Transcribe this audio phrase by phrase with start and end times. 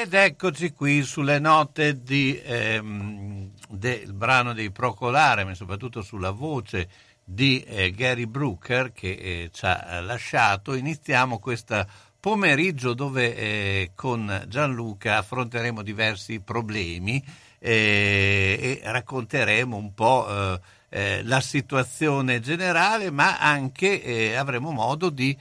[0.00, 6.88] Ed eccoci qui sulle note di, ehm, del brano dei Procolare, ma soprattutto sulla voce
[7.24, 10.74] di eh, Gary Brooker che eh, ci ha eh, lasciato.
[10.74, 11.84] Iniziamo questo
[12.20, 17.20] pomeriggio dove eh, con Gianluca affronteremo diversi problemi
[17.58, 20.28] eh, e racconteremo un po'
[20.90, 25.36] eh, la situazione generale, ma anche avremo modo di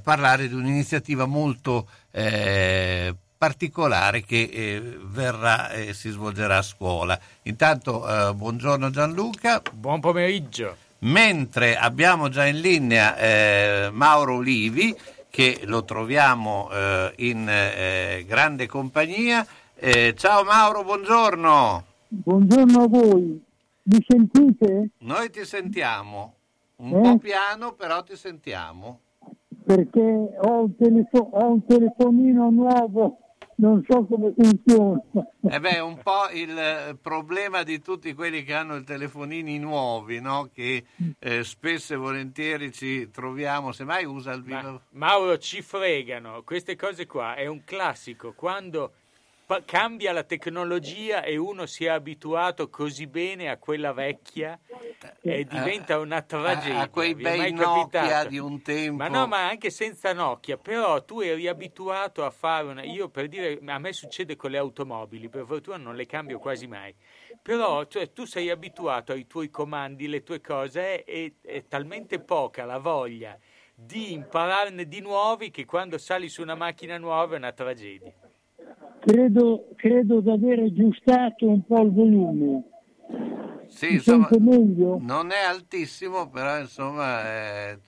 [0.00, 3.16] parlare di un'iniziativa molto eh,
[3.50, 7.18] particolare che eh, verrà e si svolgerà a scuola.
[7.44, 9.62] Intanto, eh, buongiorno Gianluca.
[9.72, 10.76] Buon pomeriggio.
[10.98, 14.94] Mentre abbiamo già in linea eh, Mauro Olivi,
[15.30, 19.46] che lo troviamo eh, in eh, grande compagnia.
[19.74, 21.84] Eh, ciao Mauro, buongiorno.
[22.08, 23.42] Buongiorno a voi,
[23.84, 24.90] mi sentite?
[24.98, 26.34] Noi ti sentiamo.
[26.76, 27.00] Un Eh?
[27.00, 29.00] po' piano, però ti sentiamo.
[29.64, 33.18] Perché ho un, telefo- ho un telefonino nuovo,
[33.60, 35.00] non so come funziona.
[35.42, 40.20] Eh beh, un po' il eh, problema di tutti quelli che hanno i telefonini nuovi,
[40.20, 40.48] no?
[40.52, 40.84] che
[41.18, 44.80] eh, spesso e volentieri ci troviamo, semmai usa il Ma- vivo.
[44.90, 46.42] Mauro, ci fregano.
[46.42, 48.32] Queste cose qua è un classico.
[48.32, 48.92] Quando
[49.50, 54.56] pa- cambia la tecnologia e uno si è abituato così bene a quella vecchia
[55.20, 56.78] e diventa una tragedia.
[56.78, 58.28] Eh, a quei bei Nokia capitato?
[58.28, 59.02] di un tempo.
[59.02, 62.84] Ma no, ma anche senza Nokia, però tu eri abituato a fare una...
[62.84, 66.68] Io per dire, a me succede con le automobili, per fortuna non le cambio quasi
[66.68, 66.94] mai,
[67.42, 72.64] però cioè, tu sei abituato ai tuoi comandi, le tue cose, e è talmente poca
[72.64, 73.36] la voglia
[73.74, 78.12] di impararne di nuovi che quando sali su una macchina nuova è una tragedia.
[79.00, 82.64] Credo, credo di aver aggiustato un po' il volume.
[83.68, 87.24] Sì, Mi insomma, non è altissimo, però insomma,
[87.70, 87.78] eh,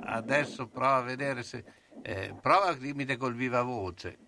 [0.00, 1.64] adesso prova a vedere se...
[2.02, 4.18] eh, prova al limite col viva voce.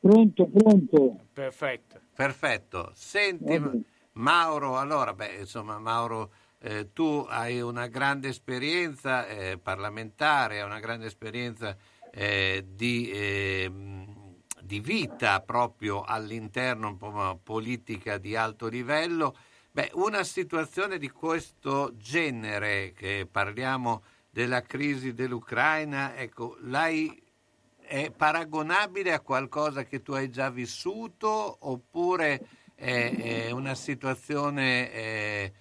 [0.00, 1.18] Pronto, pronto.
[1.32, 2.00] Perfetto.
[2.14, 2.90] Perfetto.
[2.94, 3.82] Senti, Va bene.
[4.12, 10.80] Mauro, allora, beh, insomma, Mauro, eh, tu hai una grande esperienza eh, parlamentare, hai una
[10.80, 11.76] grande esperienza
[12.10, 13.70] eh, di, eh,
[14.66, 16.96] di, vita proprio all'interno
[17.42, 19.36] politica di alto livello.
[19.70, 27.22] Beh, una situazione di questo genere, che parliamo della crisi dell'Ucraina, ecco, l'hai
[27.86, 32.42] è paragonabile a qualcosa che tu hai già vissuto oppure
[32.74, 35.52] è, è una situazione è,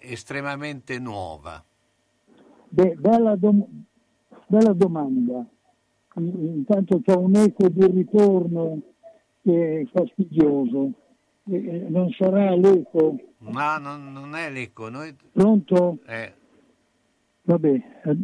[0.00, 1.62] estremamente nuova?
[2.68, 3.84] Beh, bella, dom-
[4.46, 5.46] bella domanda.
[6.18, 8.80] Intanto c'è un eco di ritorno
[9.42, 10.92] che è fastidioso.
[11.48, 13.18] Eh, non sarà l'eco?
[13.38, 14.88] No, non, non è l'eco.
[14.88, 15.14] Noi...
[15.32, 15.98] Pronto?
[16.06, 16.32] Eh.
[17.42, 18.16] Vabbè, eh,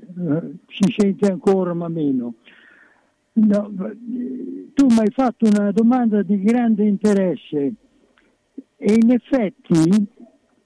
[0.67, 2.35] si sente ancora ma meno.
[3.35, 3.73] No,
[4.75, 7.73] tu mi hai fatto una domanda di grande interesse
[8.77, 10.07] e in effetti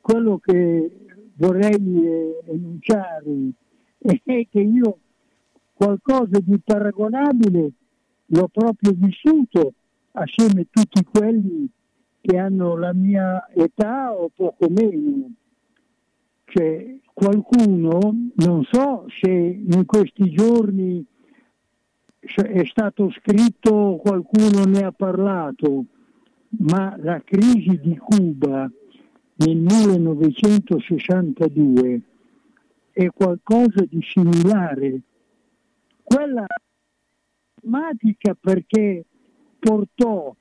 [0.00, 0.90] quello che
[1.34, 3.50] vorrei eh, enunciare
[3.98, 4.98] è che io
[5.76, 7.70] qualcosa di paragonabile
[8.24, 9.74] l'ho proprio vissuto
[10.12, 11.68] assieme a tutti quelli
[12.22, 15.32] che hanno la mia età o poco meno.
[16.46, 21.04] Cioè, qualcuno, non so se in questi giorni
[22.18, 25.84] è stato scritto, qualcuno ne ha parlato,
[26.58, 28.66] ma la crisi di Cuba
[29.34, 32.00] nel 1962
[32.92, 35.00] è qualcosa di similare.
[36.06, 36.46] Quella
[37.60, 39.04] drammatica perché
[39.58, 40.34] portò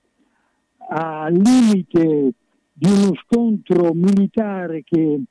[0.89, 2.33] al limite
[2.71, 5.23] di uno scontro militare che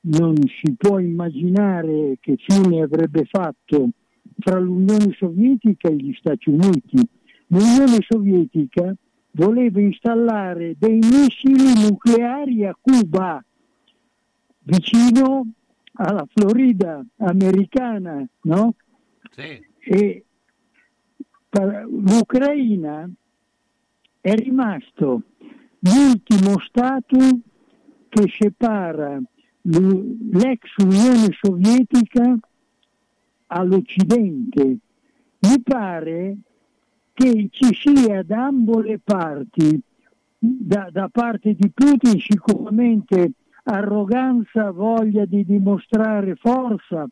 [0.00, 3.90] non si può immaginare che fine avrebbe fatto
[4.38, 7.06] fra l'Unione Sovietica e gli Stati Uniti.
[7.48, 8.94] L'Unione Sovietica
[9.32, 13.44] voleva installare dei missili nucleari a Cuba,
[14.60, 15.46] vicino
[15.96, 18.74] alla Florida americana, no?
[19.30, 19.72] Sì.
[19.86, 20.24] E
[21.50, 23.08] l'Ucraina
[24.20, 25.22] è rimasto
[25.80, 27.18] l'ultimo Stato
[28.08, 29.20] che separa
[29.62, 32.38] l'ex Unione Sovietica
[33.48, 34.78] all'Occidente.
[35.40, 36.36] Mi pare
[37.12, 39.80] che ci sia da ambo le parti,
[40.38, 43.32] da, da parte di Putin sicuramente
[43.64, 47.06] arroganza, voglia di dimostrare forza.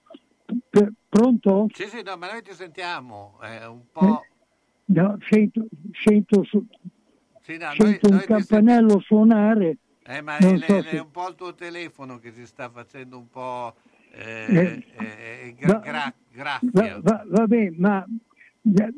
[0.69, 1.67] Per, pronto?
[1.73, 4.23] Sì, sì, no, ma noi ti sentiamo, è un po'...
[4.23, 4.29] Eh,
[4.87, 6.65] no, sento, sento, su,
[7.41, 9.05] sì, no, sento noi, un campanello senti...
[9.05, 9.77] suonare.
[10.05, 10.91] Eh, ma è, so è, se...
[10.91, 13.75] è, un po' il tuo telefono che si sta facendo un po'
[14.11, 16.71] eh, eh, eh gra, gra, graffia.
[16.73, 18.05] Va, va, vabbè, ma
[18.61, 18.89] da,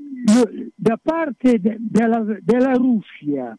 [0.74, 3.56] da parte de, della, della Russia,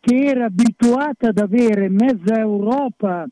[0.00, 3.26] che era abituata ad avere mezza Europa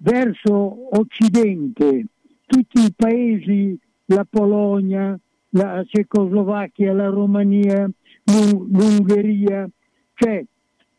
[0.00, 2.06] verso Occidente,
[2.46, 5.18] tutti i paesi, la Polonia,
[5.50, 7.90] la Cecoslovacchia, la Romania,
[8.24, 9.68] l'Ungheria,
[10.14, 10.44] cioè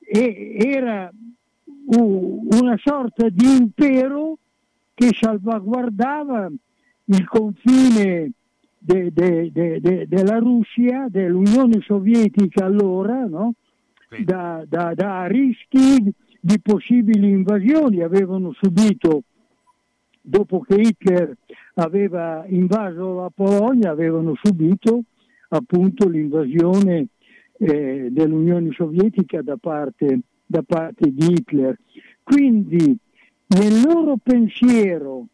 [0.10, 1.12] era
[1.90, 4.38] una sorta di impero
[4.94, 6.50] che salvaguardava
[7.06, 8.32] il confine
[8.78, 13.54] de, de, de, della Russia, dell'Unione Sovietica allora, no?
[14.24, 18.02] da, da, da rischi di possibili invasioni.
[18.02, 19.24] Avevano subito,
[20.28, 21.36] dopo che Hitler
[21.76, 25.04] aveva invaso la Polonia, avevano subito
[25.50, 27.08] appunto l'invasione
[27.58, 31.78] eh, dell'Unione Sovietica da parte, da parte di Hitler.
[32.24, 32.98] Quindi
[33.48, 35.28] nel loro pensiero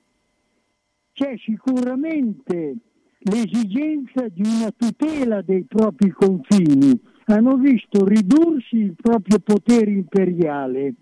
[1.13, 2.75] c'è sicuramente
[3.19, 6.99] l'esigenza di una tutela dei propri confini.
[7.25, 10.93] Hanno visto ridursi il proprio potere imperiale,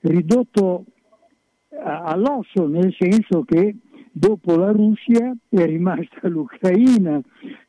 [0.00, 0.86] ridotto
[1.78, 3.76] all'osso, nel senso che
[4.12, 7.20] dopo la Russia è rimasta l'Ucraina,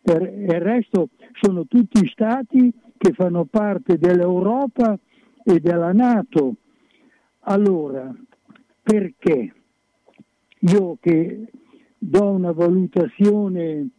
[0.01, 4.97] per il resto sono tutti stati che fanno parte dell'Europa
[5.43, 6.55] e della Nato.
[7.41, 8.13] Allora,
[8.81, 9.53] perché?
[10.59, 11.47] Io che
[11.97, 13.89] do una valutazione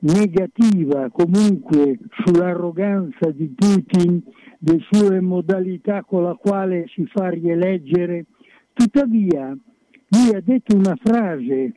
[0.00, 4.22] negativa comunque sull'arroganza di Putin,
[4.58, 8.26] le sue modalità con la quale si fa rieleggere,
[8.72, 9.56] tuttavia
[10.08, 11.72] lui ha detto una frase,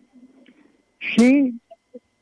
[0.98, 1.54] se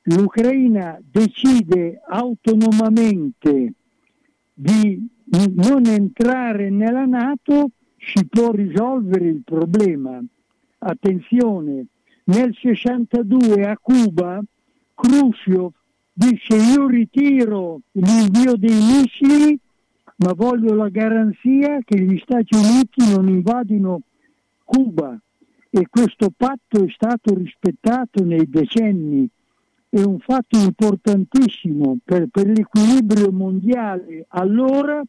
[0.04, 3.74] l'Ucraina decide autonomamente
[4.54, 5.08] di
[5.56, 10.22] non entrare nella Nato, si può risolvere il problema.
[10.80, 11.88] Attenzione,
[12.26, 14.42] nel 62 a Cuba
[14.94, 15.70] Khrushchev
[16.14, 19.60] disse io ritiro l'invio dei missili
[20.18, 24.02] ma voglio la garanzia che gli Stati Uniti non invadino
[24.64, 25.20] Cuba
[25.70, 29.30] e questo patto è stato rispettato nei decenni
[29.94, 34.26] è un fatto importantissimo per, per l'equilibrio mondiale.
[34.30, 35.00] Allora,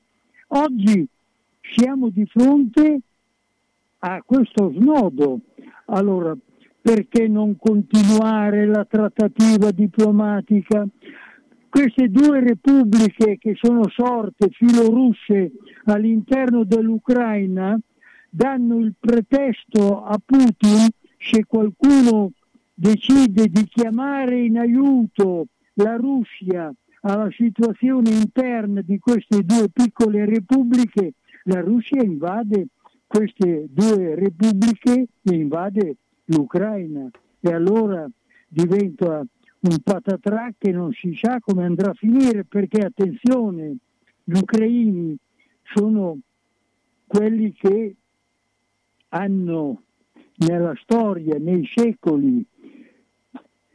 [0.48, 1.06] oggi
[1.74, 3.00] siamo di fronte
[4.00, 5.40] a questo snodo.
[5.86, 6.36] Allora,
[6.82, 10.86] perché non continuare la trattativa diplomatica?
[11.70, 15.50] Queste due repubbliche che sono sorte filorusse
[15.84, 17.78] all'interno dell'Ucraina
[18.34, 22.32] danno il pretesto a Putin se qualcuno
[22.74, 31.12] decide di chiamare in aiuto la Russia alla situazione interna di queste due piccole repubbliche,
[31.44, 32.66] la Russia invade
[33.06, 37.08] queste due repubbliche e invade l'Ucraina.
[37.38, 38.04] E allora
[38.48, 39.24] diventa
[39.60, 43.76] un patatrac che non si sa come andrà a finire perché attenzione,
[44.24, 45.16] gli ucraini
[45.62, 46.18] sono
[47.06, 47.94] quelli che
[49.14, 49.82] hanno
[50.38, 52.44] nella storia, nei secoli,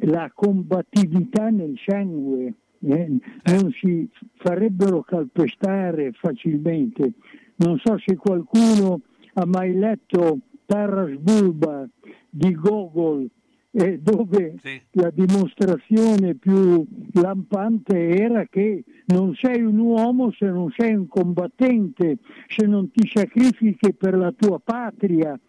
[0.04, 7.14] la combattività nel sangue, eh, non si farebbero calpestare facilmente.
[7.56, 9.02] Non so se qualcuno
[9.34, 11.88] ha mai letto Taras Bulba
[12.30, 13.30] di Gogol,
[13.72, 14.82] eh, dove Sì.
[14.92, 22.18] la dimostrazione più lampante era che non sei un uomo se non sei un combattente,
[22.48, 25.40] se non ti sacrifichi per la tua patria.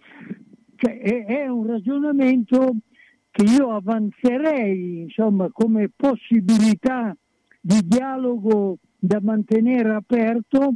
[0.76, 2.76] Cioè, è, è un ragionamento
[3.30, 7.16] che io avanzerei insomma, come possibilità
[7.60, 10.74] di dialogo da mantenere aperto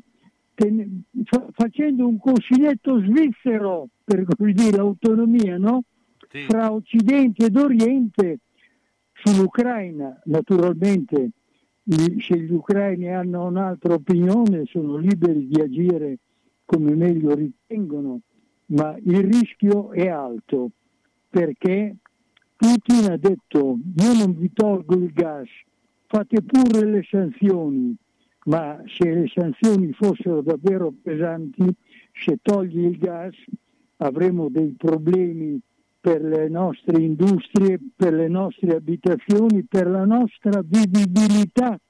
[0.55, 5.85] ten- fa- facendo un consiglietto svizzero per così dire l'autonomia no?
[6.35, 6.47] Sì.
[6.47, 8.41] fra Occidente ed Oriente
[9.13, 10.21] sull'Ucraina.
[10.25, 11.31] Naturalmente
[11.87, 16.19] se gli ucraini hanno un'altra opinione sono liberi di agire
[16.65, 18.23] come meglio ritengono,
[18.67, 20.71] ma il rischio è alto
[21.29, 21.99] perché
[22.57, 25.49] Putin ha detto io non vi tolgo il gas,
[26.07, 27.95] fate pure le sanzioni,
[28.47, 31.65] ma se le sanzioni fossero davvero pesanti,
[32.13, 33.37] se togli il gas
[33.99, 35.61] avremo dei problemi
[36.05, 41.81] per le nostre industrie, per le nostre abitazioni, per la nostra vivibilità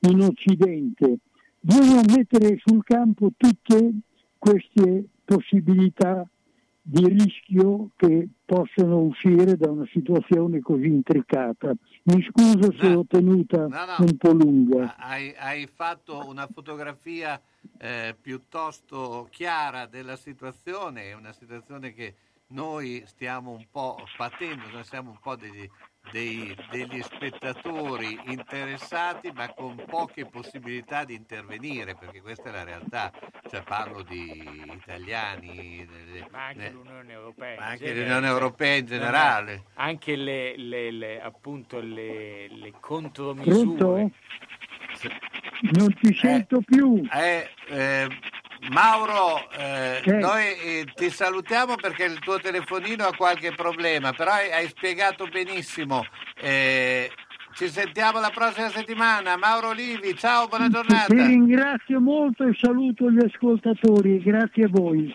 [0.00, 1.20] in Occidente.
[1.58, 3.94] Dobbiamo mettere sul campo tutte
[4.36, 6.28] queste possibilità
[6.82, 11.72] di rischio che possono uscire da una situazione così intricata.
[12.02, 12.94] Mi scuso se No.
[12.96, 14.04] l'ho tenuta No, no.
[14.04, 14.96] un po' lunga.
[14.98, 17.40] Hai, hai fatto una fotografia
[17.78, 22.14] eh, piuttosto chiara della situazione, è una situazione che
[22.52, 25.68] noi stiamo un po' patendo, noi siamo un po' degli,
[26.10, 33.10] dei- degli spettatori interessati ma con poche possibilità di intervenire, perché questa è la realtà,
[33.48, 34.42] cioè parlo di
[34.72, 35.86] italiani,
[36.30, 37.58] Ma anche eh, l'Unione Europea.
[37.58, 39.64] ma anche genere, l'Unione cioè, Europea in non è- generale.
[39.74, 42.80] Anche le, le- le- appunto le, le Pronto?
[42.80, 44.10] contromisure.
[45.72, 47.02] Non ti sento più.
[47.12, 48.08] Eh, eh,
[48.70, 50.12] Mauro, eh, Eh.
[50.18, 55.26] noi eh, ti salutiamo perché il tuo telefonino ha qualche problema, però hai, hai spiegato
[55.26, 56.04] benissimo.
[56.40, 57.10] Eh,
[57.54, 59.36] ci sentiamo la prossima settimana.
[59.36, 61.12] Mauro Olivi, ciao, buona Ti giornata.
[61.14, 64.22] ringrazio molto e saluto gli ascoltatori.
[64.22, 65.14] Grazie a voi.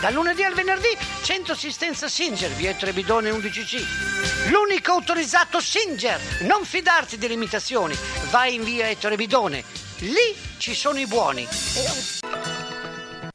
[0.00, 4.50] Dal lunedì al venerdì, centro assistenza Singer, via Ettore Bidone 11C.
[4.50, 6.20] L'unico autorizzato Singer.
[6.42, 7.96] Non fidarti delle imitazioni.
[8.30, 9.64] Vai in via Ettore Bidone.
[10.00, 11.48] Lì ci sono i buoni.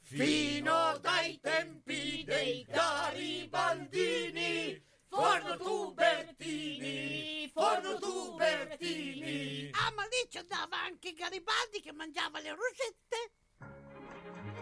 [0.04, 9.72] Fino dai tempi dei garibaldini, forno tubertini, forno tubertini.
[9.74, 13.32] Ah, ma lì ci andava anche Garibaldi che mangiava le rosette.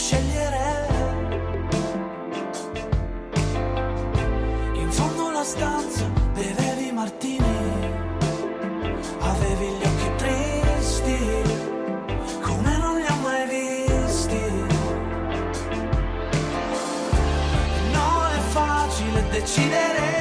[0.00, 0.86] Scegliere,
[4.72, 7.54] in fondo alla stanza bevevi martini,
[9.18, 11.18] avevi gli occhi tristi,
[12.40, 14.42] come non li ho mai visti.
[17.92, 20.19] Non è facile decidere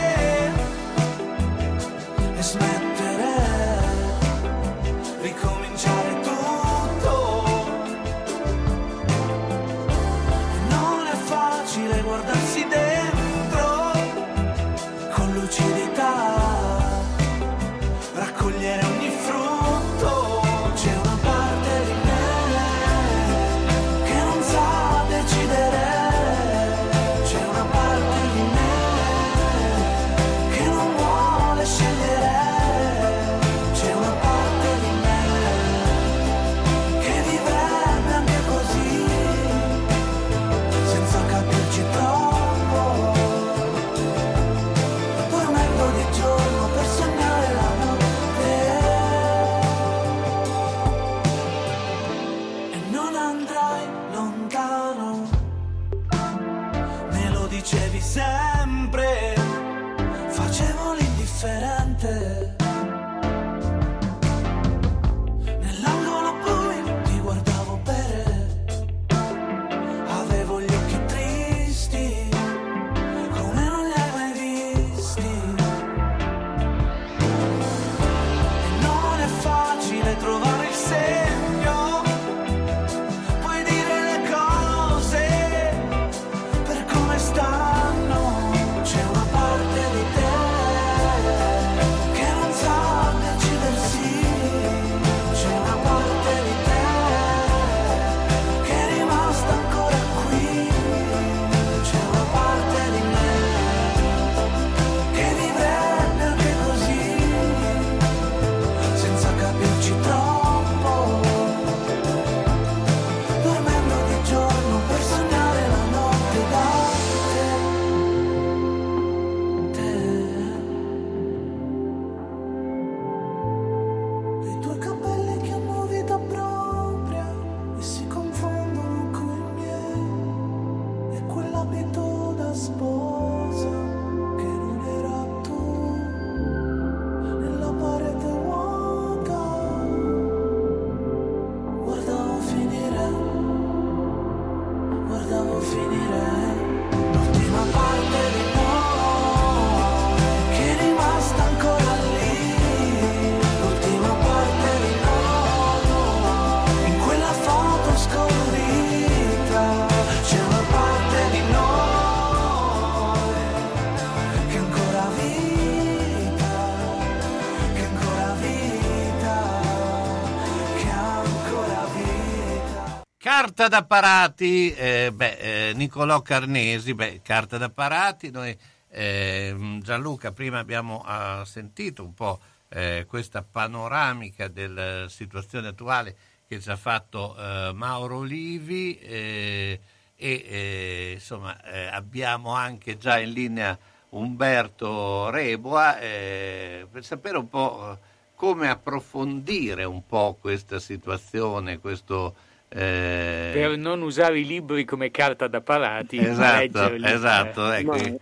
[173.40, 178.54] Carta d'apparati, eh, beh, eh, Nicolò Carnesi, beh, carta d'apparati, noi
[178.90, 186.18] eh, Gianluca prima abbiamo ah, sentito un po' eh, questa panoramica della situazione attuale
[186.50, 189.80] che ci ha fatto eh, Mauro Olivi eh,
[190.18, 197.48] e eh, insomma eh, abbiamo anche già in linea Umberto Reboa eh, per sapere un
[197.48, 198.00] po'
[198.36, 202.48] come approfondire un po' questa situazione, questo...
[202.70, 207.80] eh, Per non usare i libri come carta da parati, Esatto, esatto, eh.
[207.80, 207.98] ecco.
[207.98, 208.16] Ma-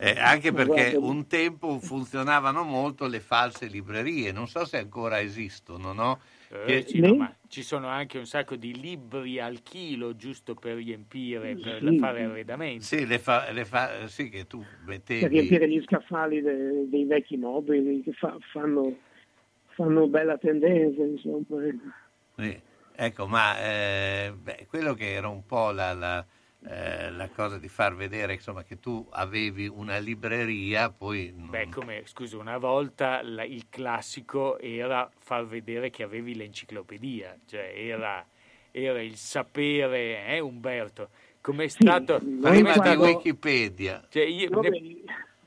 [0.00, 5.20] Eh, anche perché Guarda- un tempo funzionavano molto le false librerie, non so se ancora
[5.20, 6.20] esistono, no?
[6.66, 10.76] Eh, sì, no, ma ci sono anche un sacco di libri al chilo giusto per
[10.76, 11.98] riempire, per Sì.
[11.98, 12.84] fare arredamenti.
[12.84, 15.20] Sì, le fa, le fa- sì, che tu mettevi...
[15.22, 18.96] per riempire gli scaffali de- dei vecchi mobili che fa- fanno,
[19.70, 21.60] fanno bella tendenza, insomma.
[22.36, 22.60] Sì.
[23.00, 26.26] Ecco, ma eh, beh, quello che era un po' la, la,
[26.66, 31.32] eh, la cosa di far vedere insomma, che tu avevi una libreria, poi...
[31.32, 37.38] non- Beh, come, scusa, una volta la- il classico era far vedere che avevi l'enciclopedia,
[37.46, 38.26] cioè era,
[38.72, 41.10] era il sapere, eh, Umberto?
[41.40, 42.18] Com'è stato...
[42.20, 44.06] noi com'è Prima di stato- Wikipedia.
[44.10, 44.60] cioè, io No,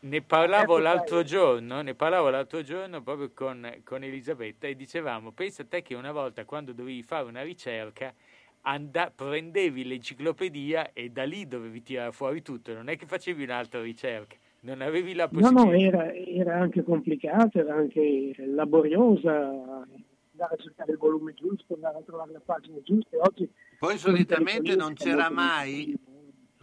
[0.02, 5.32] ne, parlavo Ecco, l'altro giorno, ne parlavo l'altro giorno proprio con, con Elisabetta e dicevamo,
[5.32, 8.14] pensa a te che una volta quando dovevi fare una ricerca
[8.62, 13.82] anda- prendevi l'enciclopedia e da lì dovevi tirare fuori tutto, non è che facevi un'altra
[13.82, 15.98] ricerca, non avevi la No, possibilità.
[15.98, 19.50] no, era, era anche complicata, era anche laboriosa
[20.32, 23.18] andare a cercare il volume giusto, andare a trovare le pagine giuste.
[23.18, 25.96] Oggi Poi solitamente non c'era mai.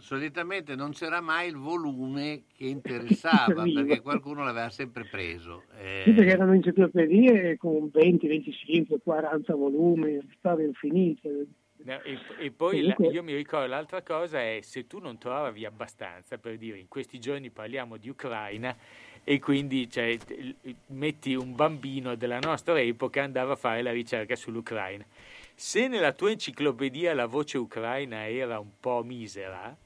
[0.09, 5.65] Solitamente non c'era mai il volume che interessava perché qualcuno l'aveva sempre preso.
[5.77, 11.45] Eh, Sì, perché erano enciclopedie con 20, 25, 40 volumi, storie infinite.
[11.83, 15.63] No, e, e poi la- io mi ricordo l'altra cosa è se tu non trovavi
[15.63, 18.75] abbastanza, per dire in questi giorni parliamo di Ucraina
[19.23, 20.17] e quindi cioè,
[20.87, 25.05] metti un bambino della nostra epoca andava a fare la ricerca sull'Ucraina.
[25.53, 29.77] Se nella tua enciclopedia la voce ucraina era un po' misera,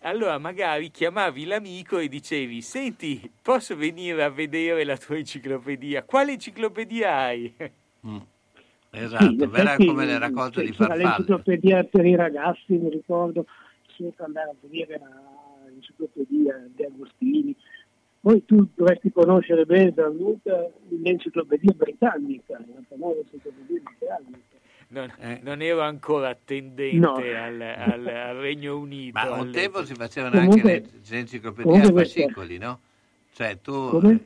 [0.00, 6.04] allora magari chiamavi l'amico e dicevi senti posso venire a vedere la tua enciclopedia?
[6.04, 7.54] Quale enciclopedia hai?
[8.06, 8.16] mm,
[8.90, 11.02] Sì, esatto, in era effetti, come le raccolte di farfalle.
[11.04, 13.46] l'enciclopedia per i ragazzi, mi ricordo,
[13.96, 15.00] sempre andare a vedere
[15.66, 17.56] l'enciclopedia di Agostini.
[18.20, 24.45] Poi tu dovresti conoscere bene Gianluca l'enciclopedia britannica, la famosa enciclopedia britannica.
[24.88, 25.40] Non, Eh.
[25.42, 27.14] non ero ancora attendente No.
[27.16, 29.18] al, al- al Regno Unito.
[29.18, 32.80] Ma un tempo si facevano Comunque- anche le, le enciclopedie a fascicoli, no?
[33.32, 34.12] Cioè tu Come?
[34.12, 34.20] eh,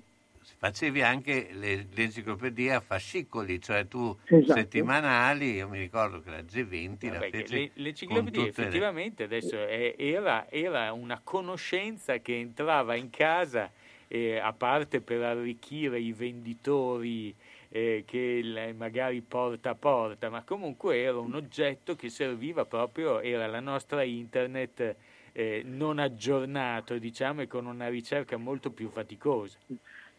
[0.58, 4.52] facevi anche le, le enciclopedie a fascicoli, cioè tu Esatto.
[4.60, 8.66] settimanali, io mi ricordo che la G20 la Vabbè, che fece le- l'enciclopedia tutte le-
[8.68, 13.70] effettivamente adesso è- era, era una conoscenza che entrava in casa,
[14.08, 17.34] eh, a parte per arricchire i venditori
[17.70, 23.46] eh, che magari porta a porta, ma comunque era un oggetto che serviva proprio, era
[23.46, 24.96] la nostra internet
[25.32, 29.58] eh, non aggiornato, diciamo, e con una ricerca molto più faticosa.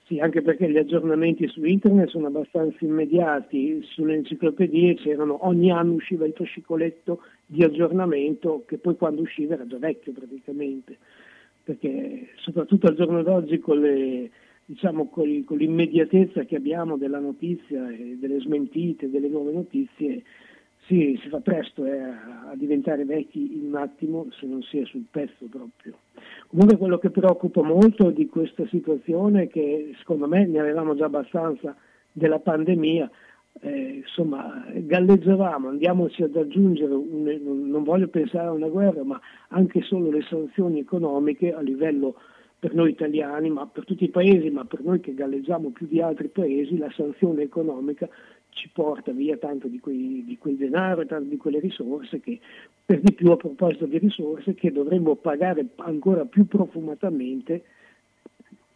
[0.05, 5.93] Sì, anche perché gli aggiornamenti su internet sono abbastanza immediati, sulle enciclopedie c'erano, ogni anno
[5.93, 10.97] usciva il fascicoletto di aggiornamento che poi quando usciva era già vecchio praticamente,
[11.63, 14.31] perché soprattutto al giorno d'oggi con, le,
[14.65, 20.23] diciamo, con, con l'immediatezza che abbiamo della notizia e delle smentite, delle nuove notizie,
[20.87, 24.85] sì, si fa presto eh, a diventare vecchi in un attimo se non si è
[24.85, 25.97] sul pezzo proprio.
[26.47, 31.75] Comunque quello che preoccupa molto di questa situazione che secondo me ne avevamo già abbastanza
[32.11, 33.09] della pandemia,
[33.61, 39.19] eh, insomma galleggiavamo, andiamoci ad aggiungere, un- non voglio pensare a una guerra, ma
[39.49, 42.15] anche solo le sanzioni economiche a livello
[42.61, 45.99] per noi italiani, ma per tutti i paesi, ma per noi che galleggiamo più di
[45.99, 48.07] altri paesi, la sanzione economica
[48.49, 52.39] ci porta via tanto di, quei, di quel denaro e tanto di quelle risorse che,
[52.85, 57.63] per di più a proposito di risorse, che dovremmo pagare ancora più profumatamente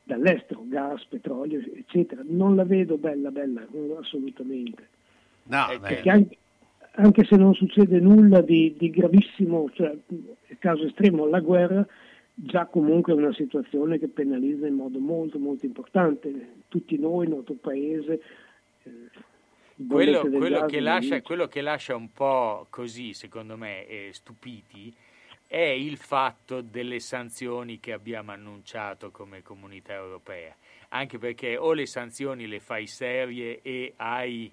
[0.02, 2.24] dall'estero, gas, petrolio, eccetera.
[2.26, 3.68] Non la vedo bella, bella,
[4.00, 4.88] assolutamente.
[5.44, 6.38] No, Eh, Perché anche,
[6.94, 9.96] anche se non succede nulla di, di gravissimo, cioè
[10.58, 11.86] caso estremo, la guerra,
[12.36, 17.32] già comunque è una situazione che penalizza in modo molto molto importante tutti noi, il
[17.32, 18.22] nostro paese.
[18.84, 19.34] eh,
[19.90, 24.94] Quello, quello che lascia, quello che lascia un po' così, secondo me, eh, stupiti,
[25.48, 30.56] è il fatto delle sanzioni che abbiamo annunciato come comunità europea.
[30.90, 34.50] Anche perché o le sanzioni le fai serie e hai,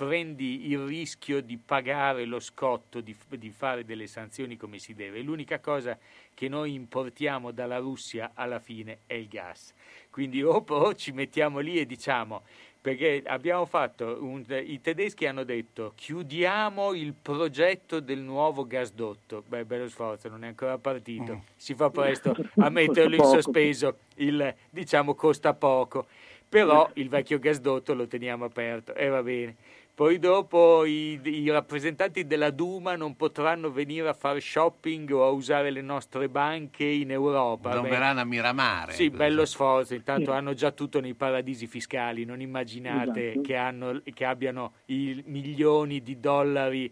[0.00, 5.20] prendi il rischio di pagare lo scotto di, di fare delle sanzioni come si deve.
[5.20, 5.98] L'unica cosa
[6.32, 9.74] che noi importiamo dalla Russia alla fine è il gas.
[10.08, 12.40] Quindi o, o ci mettiamo lì e diciamo
[12.80, 19.66] perché abbiamo fatto, un- i tedeschi hanno detto chiudiamo il progetto del nuovo gasdotto, beh
[19.66, 25.14] bello sforzo, non è ancora partito, si fa presto a metterlo in sospeso, il, diciamo
[25.14, 26.06] costa poco,
[26.48, 29.56] però il vecchio gasdotto lo teniamo aperto e va bene.
[30.00, 35.28] Poi dopo i, i rappresentanti della Duma non potranno venire a fare shopping o a
[35.28, 37.74] usare le nostre banche in Europa.
[37.74, 38.92] Non Beh, verranno a Miramare.
[38.92, 40.36] Sì, bello sforzo, intanto Sì.
[40.38, 43.40] hanno già tutto nei paradisi fiscali, non immaginate Esatto.
[43.42, 46.90] che, hanno- che abbiano i milioni di dollari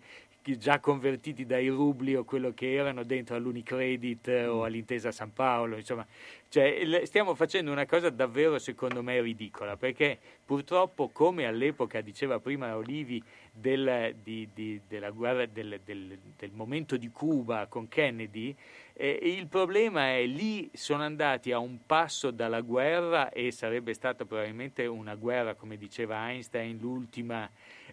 [0.57, 4.49] già convertiti dai rubli o quello che erano dentro all'Unicredit eh, Mm.
[4.51, 6.07] o all'Intesa San Paolo, insomma,
[6.49, 12.75] cioè, stiamo facendo una cosa davvero secondo me ridicola, perché purtroppo come all'epoca diceva prima
[12.77, 18.55] Olivi del, di- di- della guerra, del, del- del momento di Cuba con Kennedy,
[18.95, 24.25] eh, il problema è lì sono andati a un passo dalla guerra e sarebbe stata
[24.25, 27.49] probabilmente una guerra, come diceva Einstein, l'ultima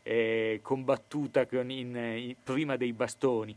[0.07, 3.55] eh, combattuta con- in- in- prima dei bastoni.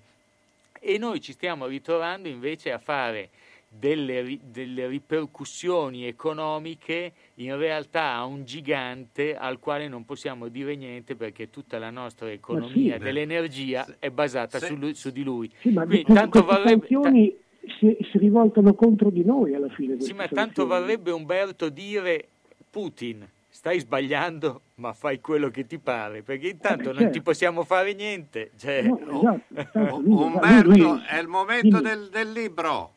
[0.80, 3.28] E noi ci stiamo ritrovando invece a fare
[3.68, 11.16] delle, delle ripercussioni economiche in realtà a un gigante al quale non possiamo dire niente
[11.16, 13.02] perché tutta la nostra economia sì.
[13.02, 15.50] dell'energia è basata su, lui- su di lui.
[15.60, 17.36] Sì, ma Quindi tanto varrebbe- sanzioni
[17.78, 20.00] si, si rivoltano contro di noi alla fine.
[20.00, 22.26] Sì, ma tanto varrebbe Umberto dire
[22.70, 27.12] Putin, stai sbagliando, ma fai quello che ti pare, perché intanto Eh, non certo.
[27.12, 28.50] ti possiamo fare niente.
[28.56, 32.92] Cioè, No, esatto, lui- Umberto, lui- è il momento del, del libro.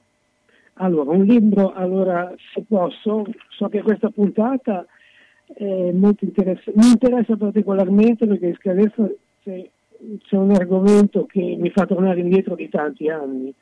[0.76, 4.86] Allora, un libro, allora, se posso, so che questa puntata
[5.54, 9.68] è molto interessante, mi interessa particolarmente perché adesso c'è,
[10.24, 13.54] c'è un argomento che mi fa tornare indietro di tanti anni,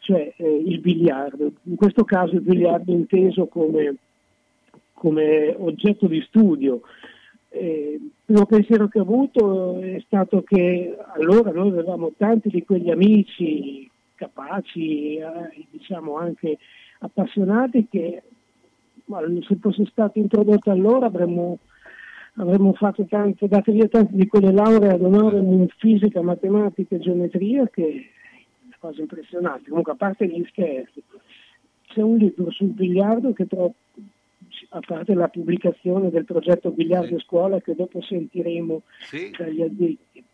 [0.00, 1.52] cioè eh, il biliardo.
[1.64, 3.94] In questo caso il biliardo inteso come,
[5.00, 6.82] come oggetto di studio.
[7.48, 12.62] Eh, il primo pensiero che ho avuto è stato che allora noi avevamo tanti di
[12.64, 16.58] quegli amici capaci, eh, diciamo anche
[16.98, 18.22] appassionati che
[19.48, 21.58] se fosse stato introdotto allora avremmo,
[22.34, 26.98] avremmo fatto tante, dato via tante di quelle lauree ad onore in fisica, matematica e
[26.98, 29.70] geometria che è una cosa impressionante.
[29.70, 31.02] Comunque a parte gli scherzi,
[31.86, 33.74] c'è un libro sul biliardo che trovo
[34.70, 37.24] a parte la pubblicazione del progetto Biliardo Sì.
[37.24, 39.30] Scuola che dopo sentiremo Sì.
[39.36, 40.24] dagli addetti.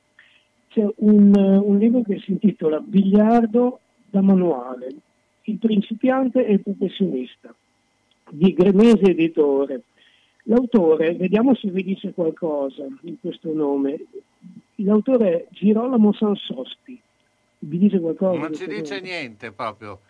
[0.69, 4.89] C'è un, un libro che si intitola Biliardo da manuale,
[5.43, 7.55] il principiante e il professionista,
[8.31, 9.83] di Gremese Editore.
[10.45, 13.99] L'autore, vediamo se vi dice qualcosa in questo nome,
[14.77, 17.01] l'autore è Girolamo Sansospi.
[17.59, 18.39] Vi dice qualcosa?
[18.39, 19.09] Non ci dice nome?
[19.09, 20.01] niente proprio.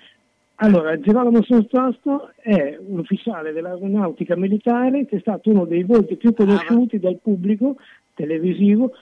[0.56, 6.32] Allora, Girolamo Sansosto è un ufficiale dell'aeronautica militare che è stato uno dei volti più
[6.32, 7.76] conosciuti dal pubblico
[8.14, 8.92] televisivo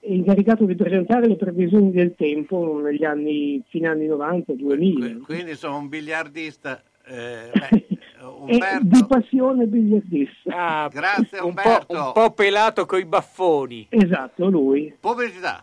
[0.00, 5.06] e incaricato di presentare le previsioni del tempo negli anni, fine anni 90, 2000.
[5.06, 6.82] Qui- Quindi sono un biliardista.
[7.06, 7.86] eh, beh,
[8.46, 10.50] E di Umberto, passione biliardista.
[10.84, 11.92] ah, Grazie, un po', Umberto.
[11.98, 13.86] un po' pelato coi baffoni.
[13.90, 14.94] Esatto, lui.
[14.98, 15.62] pubblicità.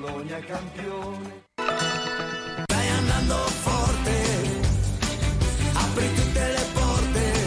[0.00, 1.29] Bologna campione.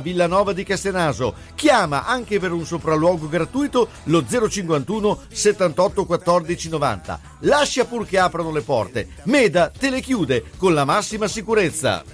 [0.00, 1.34] Villanova di Castenaso.
[1.54, 7.20] Chiama anche per un sopralluogo gratuito lo 051 78 14 90.
[7.40, 9.08] Lascia pur che aprano le porte.
[9.24, 12.04] Meda te le chiude con la massima sicurezza.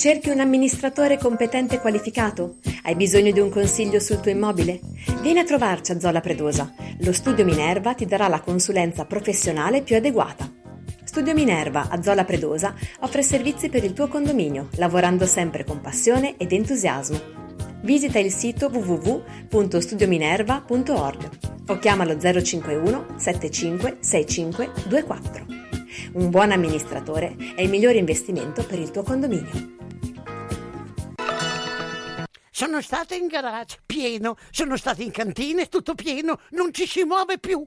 [0.00, 2.56] Cerchi un amministratore competente e qualificato?
[2.84, 4.80] Hai bisogno di un consiglio sul tuo immobile?
[5.20, 6.72] Vieni a trovarci a Zola Predosa.
[7.00, 10.59] Lo studio Minerva ti darà la consulenza professionale più adeguata.
[11.10, 16.36] Studio Minerva a Zola Predosa offre servizi per il tuo condominio, lavorando sempre con passione
[16.36, 17.20] ed entusiasmo.
[17.82, 21.28] Visita il sito www.studiominerva.org
[21.66, 25.46] o chiamalo 051 75 65 24.
[26.12, 29.78] Un buon amministratore è il migliore investimento per il tuo condominio.
[32.52, 37.38] Sono stata in garage, pieno, sono stata in cantina, tutto pieno, non ci si muove
[37.38, 37.66] più.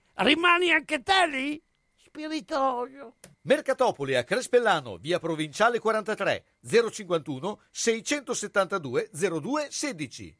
[0.23, 1.61] rimani anche te lì?
[1.95, 3.15] Spiritoso.
[3.43, 10.37] Mercatopoli a Crespellano, via Provinciale 43, 051 672 02 16.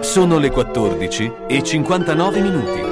[0.00, 2.91] Sono le 14 e 59 minuti.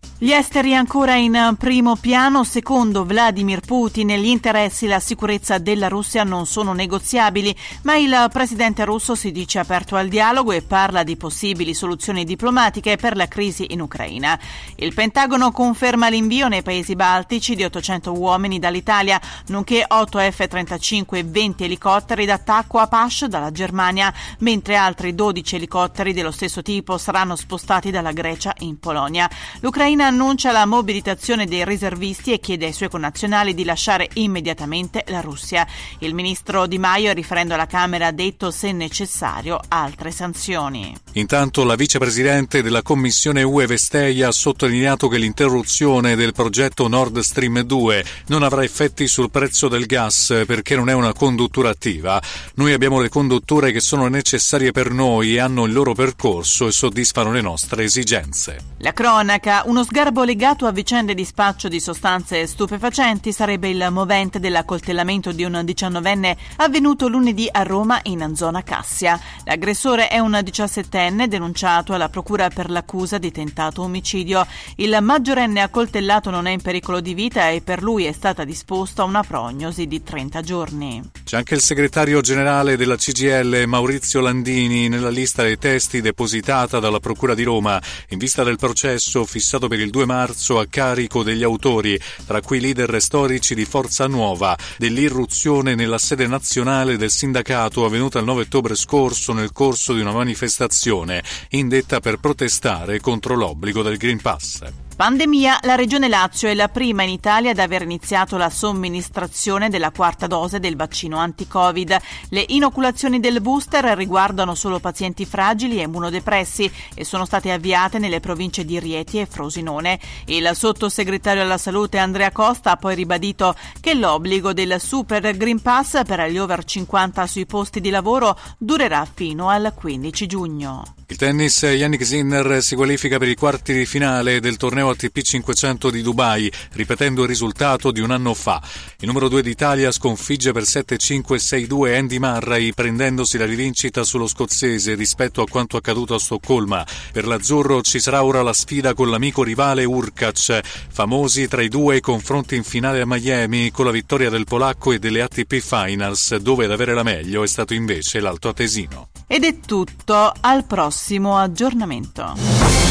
[0.23, 5.87] Gli esteri ancora in primo piano, secondo Vladimir Putin, gli interessi e la sicurezza della
[5.87, 11.01] Russia non sono negoziabili, ma il presidente russo si dice aperto al dialogo e parla
[11.01, 14.39] di possibili soluzioni diplomatiche per la crisi in Ucraina.
[14.75, 21.23] Il Pentagono conferma l'invio nei paesi baltici di 800 uomini dall'Italia, nonché 8 F-35 e
[21.23, 27.35] 20 elicotteri d'attacco a Pash dalla Germania, mentre altri 12 elicotteri dello stesso tipo saranno
[27.35, 29.27] spostati dalla Grecia in Polonia.
[29.61, 35.21] L'Ucraina annuncia la mobilitazione dei riservisti e chiede ai suoi connazionali di lasciare immediatamente la
[35.21, 35.65] Russia.
[35.99, 40.93] Il ministro Di Maio, riferendo alla Camera, ha detto se necessario altre sanzioni.
[41.13, 47.61] Intanto la vicepresidente della Commissione UE Vesteia ha sottolineato che l'interruzione del progetto Nord Stream
[47.61, 52.21] 2 non avrà effetti sul prezzo del gas perché non è una conduttura attiva.
[52.55, 56.71] Noi abbiamo le condutture che sono necessarie per noi e hanno il loro percorso e
[56.71, 58.57] soddisfano le nostre esigenze.
[58.79, 64.39] La cronaca, uno sgarbo legato a vicende di spaccio di sostanze stupefacenti sarebbe il movente
[64.39, 69.19] dell'accoltellamento di un diciannovenne avvenuto lunedì a Roma in zona Cassia.
[69.43, 74.43] L'aggressore è un diciassettenne denunciato alla procura per l'accusa di tentato omicidio.
[74.77, 79.03] Il maggiorenne accoltellato non è in pericolo di vita e per lui è stata disposta
[79.03, 81.11] una prognosi di 30 giorni.
[81.23, 86.99] C'è anche il segretario generale della CGL Maurizio Landini nella lista dei testi depositata dalla
[86.99, 91.43] Procura di Roma in vista del processo fissato per il 2 marzo a carico degli
[91.43, 98.17] autori, tra cui leader storici di Forza Nuova, dell'irruzione nella sede nazionale del sindacato avvenuta
[98.17, 103.97] il 9 ottobre scorso nel corso di una manifestazione indetta per protestare contro l'obbligo del
[103.97, 104.80] Green Pass.
[104.95, 109.89] Pandemia, la Regione Lazio è la prima in Italia ad aver iniziato la somministrazione della
[109.89, 111.97] quarta dose del vaccino anti-Covid.
[112.29, 118.19] Le inoculazioni del booster riguardano solo pazienti fragili e immunodepressi e sono state avviate nelle
[118.19, 119.99] province di Rieti e Frosinone.
[120.25, 126.03] Il sottosegretario alla salute Andrea Costa ha poi ribadito che l'obbligo del Super Green Pass
[126.05, 130.95] per gli over 50 sui posti di lavoro durerà fino al 15 giugno.
[131.07, 135.89] Il tennis Yannick Sinner si qualifica per i quarti di finale del torneo ATP 500
[135.89, 138.61] di Dubai, ripetendo il risultato di un anno fa.
[138.99, 145.41] Il numero 2 d'Italia sconfigge per 7-5-6-2 Andy Murray, prendendosi la rivincita sullo scozzese rispetto
[145.41, 146.85] a quanto accaduto a Stoccolma.
[147.11, 151.99] Per l'azzurro ci sarà ora la sfida con l'amico rivale Urkac, famosi tra i due
[151.99, 156.65] confronti in finale a Miami con la vittoria del polacco e delle ATP Finals, dove
[156.65, 159.09] ad avere la meglio è stato invece l'alto atesino.
[159.27, 162.90] Ed è tutto, al prossimo aggiornamento.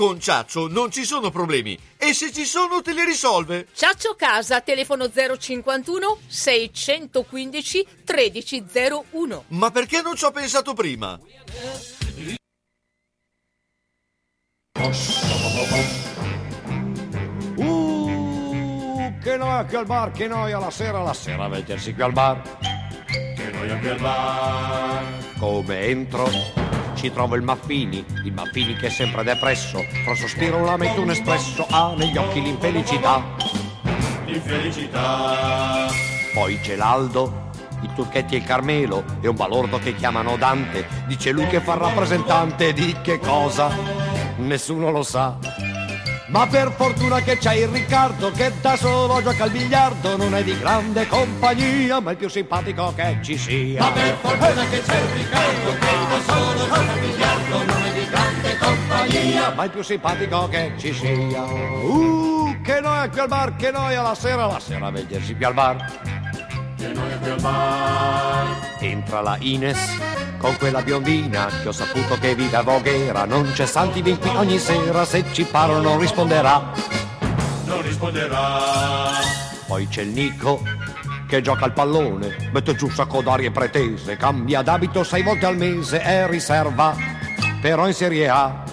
[0.00, 1.78] Con Ciaccio non ci sono problemi.
[1.98, 3.66] E se ci sono, te li risolve.
[3.74, 9.44] Ciaccio Casa, telefono 051 615 1301.
[9.48, 11.20] Ma perché non ci ho pensato prima?
[17.56, 22.02] Uh, che noia qui al bar, che noia la sera, la sera a vedersi qui
[22.02, 22.40] al bar.
[23.04, 25.04] Che noia qui al bar.
[25.36, 26.26] Come entro,
[27.00, 29.82] ci trovo il Maffini, il Maffini che è sempre depresso.
[30.04, 33.24] Fra sospiro un lamento, un espresso, ha negli occhi l'infelicità.
[34.26, 35.86] L'infelicità.
[36.34, 37.48] Poi c'è l'Aldo,
[37.80, 40.86] i Turchetti e il Carmelo e un balordo che chiamano Dante.
[41.06, 43.74] Dice lui che fa il rappresentante di che cosa?
[44.36, 45.38] Nessuno lo sa.
[46.30, 50.44] Ma per fortuna che c'è il Riccardo che da solo gioca al biliardo, non è
[50.44, 53.80] di grande compagnia, ma è il più simpatico che ci sia.
[53.80, 57.92] Ma per fortuna che c'è il Riccardo che da solo gioca al biliardo, non è
[57.92, 61.42] di grande compagnia, ma è il più simpatico che ci sia.
[61.42, 65.44] Uh, che noia qui al bar, che noia la sera, la sera a vedersi qui
[65.44, 66.19] al bar.
[68.78, 69.78] Entra la Ines
[70.38, 73.26] con quella biondina che ho saputo che vive a Voghera.
[73.26, 76.72] Non c'è santi qui ogni sera, se ci parlo non risponderà.
[77.66, 78.58] Non risponderà.
[79.66, 80.62] Poi c'è il Nico
[81.28, 85.56] che gioca al pallone, mette giù un sacco d'arie pretese, cambia d'abito sei volte al
[85.56, 86.96] mese, è riserva,
[87.60, 88.69] però in Serie A.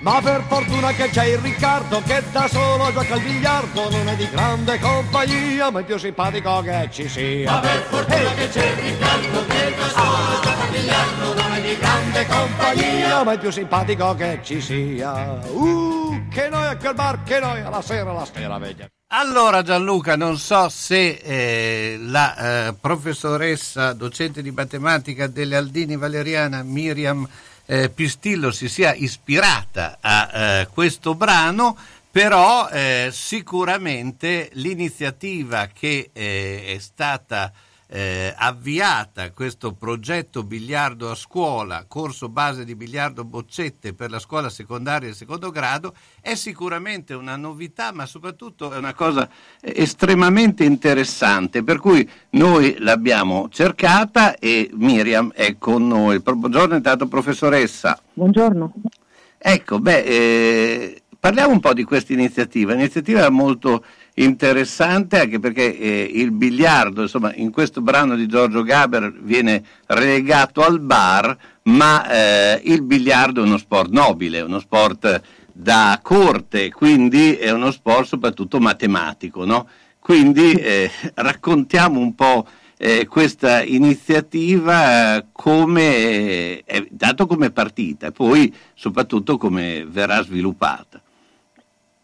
[0.00, 4.14] Ma per fortuna che c'è il Riccardo che da solo gioca al biliardo, non è
[4.14, 7.50] di grande compagnia, ma è il più simpatico che ci sia.
[7.50, 11.60] Ma per fortuna che c'è il Riccardo che da solo gioca al biliardo, non è
[11.60, 15.40] di grande compagnia, ma è il più simpatico che ci sia.
[15.48, 18.86] Uh, che noia quel bar, che noia la sera, la sera veglia.
[19.08, 26.62] Allora Gianluca, non so se eh, la eh, professoressa docente di matematica delle Aldini Valeriana
[26.62, 27.26] Miriam
[27.70, 31.76] eh, Pistillo si sia ispirata a eh, questo brano,
[32.10, 37.52] però eh, sicuramente l'iniziativa che eh, è stata
[37.90, 44.50] eh, avviata, questo progetto biliardo a scuola, corso base di biliardo boccette per la scuola
[44.50, 49.28] secondaria e secondo grado, è sicuramente una novità, ma soprattutto è una cosa
[49.60, 56.20] estremamente interessante, per cui noi l'abbiamo cercata e Miriam è con noi.
[56.20, 57.98] Buongiorno intanto professoressa.
[58.12, 58.72] Buongiorno.
[59.38, 62.74] Ecco, beh, eh, parliamo un po' di questa iniziativa.
[62.74, 63.84] L'iniziativa molto
[64.24, 70.64] interessante anche perché eh, il biliardo, insomma, in questo brano di Giorgio Gaber viene relegato
[70.64, 75.20] al bar, ma eh, il biliardo è uno sport nobile, uno sport
[75.52, 79.68] da corte, quindi è uno sport soprattutto matematico, no?
[79.98, 82.46] Quindi eh, raccontiamo un po'
[82.76, 91.02] eh, questa iniziativa eh, come, è dato come partita e poi soprattutto come verrà sviluppata.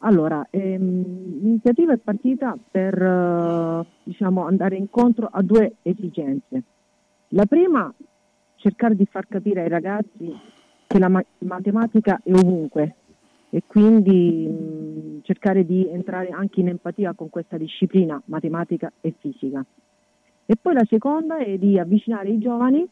[0.06, 6.62] Allora, ehm, l'iniziativa è partita per eh, diciamo, andare incontro a due esigenze.
[7.28, 7.92] La prima,
[8.56, 10.30] cercare di far capire ai ragazzi
[10.86, 12.96] che la ma- matematica è ovunque
[13.48, 19.64] e quindi mh, cercare di entrare anche in empatia con questa disciplina, matematica e fisica.
[20.44, 22.86] E poi la seconda è di avvicinare i giovani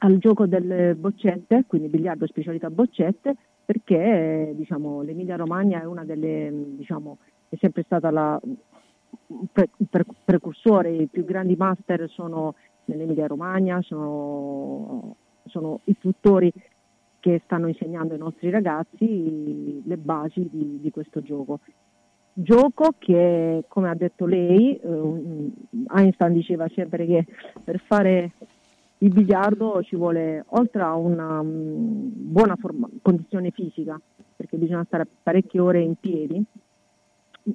[0.00, 3.36] al gioco delle boccette, quindi biliardo specialità boccette,
[3.72, 7.16] perché diciamo, l'Emilia Romagna è una delle, diciamo,
[7.48, 8.38] è sempre stata la
[9.50, 12.54] pre- pre- precursore, i più grandi master sono
[12.84, 15.16] nell'Emilia Romagna, sono,
[15.46, 16.52] sono istruttori
[17.18, 21.60] che stanno insegnando ai nostri ragazzi le basi di, di questo gioco.
[22.34, 25.50] Gioco che, come ha detto lei, eh,
[25.94, 27.24] Einstein diceva sempre che
[27.64, 28.32] per fare
[29.02, 34.00] il biliardo ci vuole, oltre a una um, buona forma- condizione fisica,
[34.36, 36.42] perché bisogna stare parecchie ore in piedi,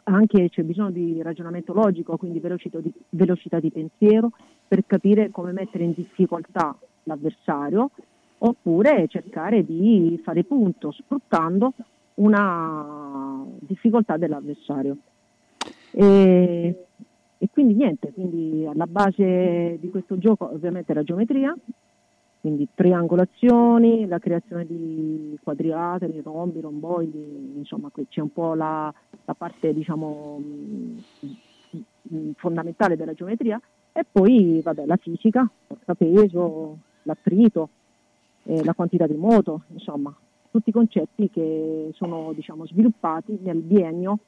[0.03, 4.31] anche c'è bisogno di ragionamento logico, quindi velocità di, velocità di pensiero,
[4.67, 7.91] per capire come mettere in difficoltà l'avversario,
[8.39, 11.73] oppure cercare di fare punto sfruttando
[12.15, 14.97] una difficoltà dell'avversario.
[15.91, 16.85] E,
[17.37, 21.55] e quindi niente, quindi alla base di questo gioco ovviamente la geometria,
[22.39, 28.93] quindi triangolazioni, la creazione di quadrilateri, rombi, romboidi, insomma c'è un po' la,
[29.25, 30.41] la parte diciamo
[32.09, 33.59] mh, fondamentale della geometria,
[33.91, 37.69] e poi vabbè, la fisica, forza peso, l'attrito,
[38.43, 40.15] eh, la quantità di moto, insomma,
[40.51, 44.19] tutti concetti che sono diciamo, sviluppati nel biennio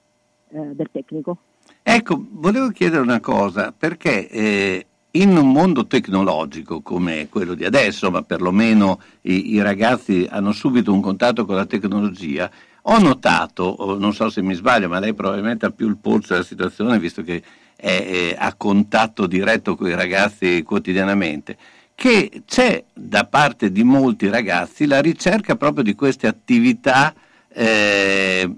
[0.49, 1.37] eh, del tecnico.
[1.81, 8.11] Ecco, volevo chiedere una cosa, perché eh, in un mondo tecnologico come quello di adesso,
[8.11, 12.49] ma perlomeno i, i ragazzi hanno subito un contatto con la tecnologia,
[12.83, 16.45] ho notato, non so se mi sbaglio, ma lei probabilmente ha più il polso della
[16.45, 17.41] situazione, visto che
[17.75, 21.57] è, è a contatto diretto con i ragazzi quotidianamente,
[21.95, 27.13] che c'è da parte di molti ragazzi la ricerca proprio di queste attività
[27.51, 28.49] eh,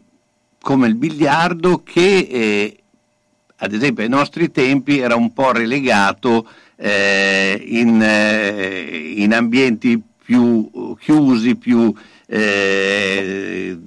[0.62, 2.81] come il biliardo che eh,
[3.64, 10.96] ad esempio ai nostri tempi era un po' relegato eh, in, eh, in, ambienti più
[10.98, 11.94] chiusi, più
[12.26, 13.78] eh,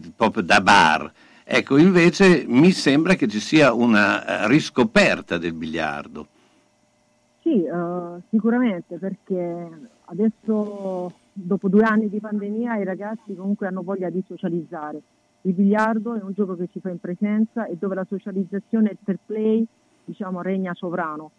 [0.44, 1.12] da bar.
[1.42, 6.28] Ecco, invece mi sembra che ci sia una riscoperta del biliardo.
[7.42, 9.68] Sì, uh, sicuramente perché
[10.06, 15.02] adesso dopo due anni di pandemia i ragazzi comunque hanno voglia di socializzare.
[15.46, 18.92] Il biliardo è un gioco che si fa in presenza e dove la socializzazione e
[18.92, 19.66] il fair play
[20.04, 21.30] diciamo, regna sovrano.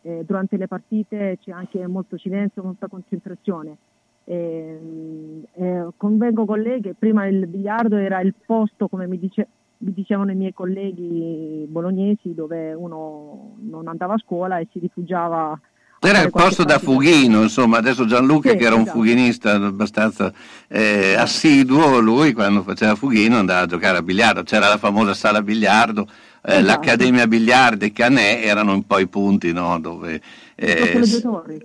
[0.00, 3.76] Eh, durante le partite c'è anche molto silenzio, molta concentrazione.
[4.24, 9.48] Eh, eh, convengo con lei che prima il biliardo era il posto, come mi, dice,
[9.78, 15.58] mi dicevano i miei colleghi bolognesi, dove uno non andava a scuola e si rifugiava
[16.02, 18.98] era il posto da fughino, insomma, adesso Gianluca Sì, che era un esatto.
[18.98, 20.32] fughinista abbastanza
[20.68, 25.42] eh, assiduo, lui quando faceva fughino andava a giocare a biliardo, c'era la famosa sala
[25.42, 26.06] biliardo,
[26.42, 26.64] eh, Esatto.
[26.64, 30.20] l'Accademia Biliardi e Canè erano un po' i punti no, dove
[30.54, 31.02] eh,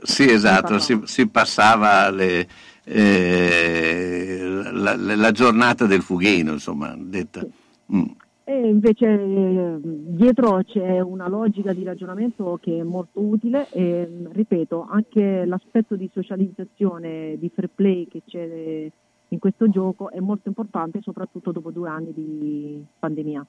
[0.04, 2.48] sì, esatto, si, si passava le-
[2.84, 4.40] eh,
[4.72, 7.46] la, la- giornata del fughino, insomma, detta.
[7.94, 8.04] Mm.
[8.48, 14.86] E invece eh, dietro c'è una logica di ragionamento che è molto utile e ripeto,
[14.88, 18.92] anche l'aspetto di socializzazione, di fair play che c'è
[19.30, 23.44] in questo gioco è molto importante, soprattutto dopo due anni di pandemia.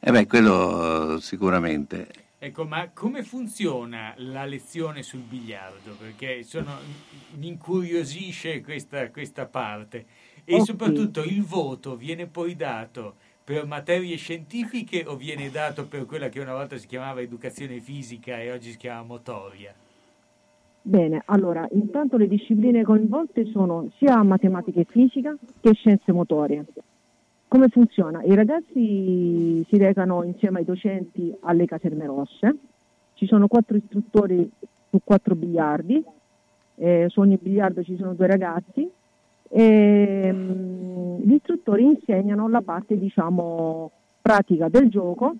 [0.00, 2.08] Eh beh, quello eh, sicuramente.
[2.38, 5.94] Ecco, ma come funziona la lezione sul biliardo?
[6.00, 6.78] Perché sono-
[7.38, 10.06] mi incuriosisce questa, questa parte.
[10.44, 10.64] E Ok.
[10.64, 13.16] soprattutto il voto viene poi dato
[13.50, 18.38] per materie scientifiche o viene dato per quella che una volta si chiamava educazione fisica
[18.38, 19.74] e oggi si chiama motoria?
[20.82, 26.64] Bene, allora intanto le discipline coinvolte sono sia matematica e fisica che scienze motorie.
[27.48, 28.22] Come funziona?
[28.22, 32.56] I ragazzi si recano insieme ai docenti alle caserme rosse,
[33.14, 34.48] ci sono quattro istruttori
[34.90, 36.00] su quattro biliardi,
[36.76, 38.88] eh, su ogni biliardo ci sono due ragazzi
[39.52, 43.90] e mm, gli istruttori insegnano la parte diciamo
[44.22, 45.34] pratica del gioco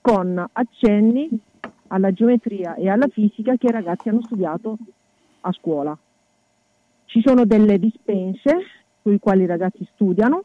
[0.00, 1.28] con accenni
[1.88, 4.78] alla geometria e alla fisica che i ragazzi hanno studiato
[5.42, 5.96] a scuola.
[7.04, 8.56] Ci sono delle dispense
[9.02, 10.44] sui quali i ragazzi studiano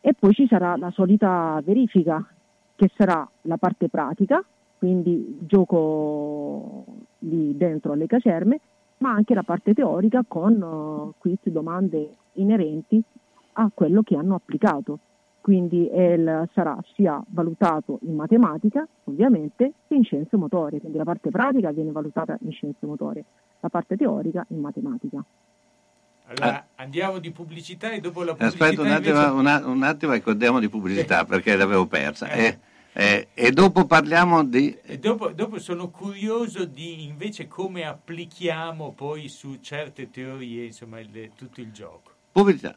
[0.00, 2.24] e poi ci sarà la solita verifica
[2.74, 4.44] che sarà la parte pratica,
[4.78, 6.84] quindi gioco
[7.20, 8.60] lì dentro alle caserme,
[8.98, 13.02] ma anche la parte teorica con eh, quiz, domande inerenti
[13.54, 14.98] a quello che hanno applicato.
[15.40, 20.78] Quindi il- sarà sia valutato in matematica, ovviamente, che in scienze motorie.
[20.78, 23.24] Quindi la parte pratica viene valutata in scienze motorie,
[23.60, 25.24] la parte teorica in matematica.
[26.30, 30.30] Allora, andiamo di pubblicità e dopo la pubblicità Aspetta un attimo, invece- un, attimo ecco,
[30.30, 32.28] andiamo di pubblicità perché l'avevo persa.
[32.30, 32.58] Eh,
[33.00, 34.76] eh, e dopo parliamo di...
[34.98, 41.60] Dopo, dopo sono curioso di invece come applichiamo poi su certe teorie, insomma, il- tutto
[41.60, 42.10] il gioco.
[42.32, 42.76] Pubblicità.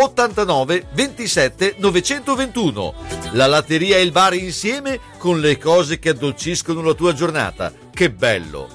[0.00, 2.94] 89 27 921.
[3.32, 7.72] La latteria e il bar insieme con le cose che addolciscono la tua giornata.
[7.92, 8.68] Che bello!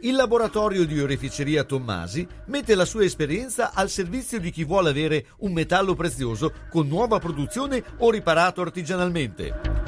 [0.00, 5.26] Il laboratorio di oreficeria Tommasi mette la sua esperienza al servizio di chi vuole avere
[5.40, 9.87] un metallo prezioso con nuova produzione o riparato artigianalmente.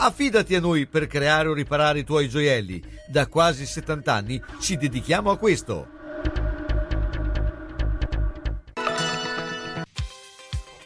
[0.00, 2.80] Affidati a noi per creare o riparare i tuoi gioielli.
[3.08, 5.88] Da quasi 70 anni ci dedichiamo a questo.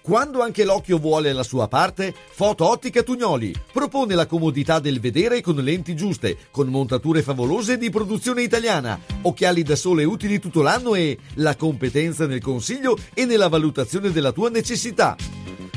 [0.01, 5.43] Quando anche l'occhio vuole la sua parte, Foto Ottica Tugnoli propone la comodità del vedere
[5.43, 10.95] con lenti giuste, con montature favolose di produzione italiana, occhiali da sole utili tutto l'anno
[10.95, 15.17] e la competenza nel consiglio e nella valutazione della tua necessità.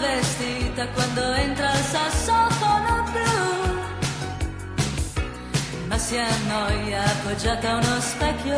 [0.00, 3.80] Vestita quando entra il sassofono blu,
[5.88, 8.56] ma si annoia appoggiata a uno specchio,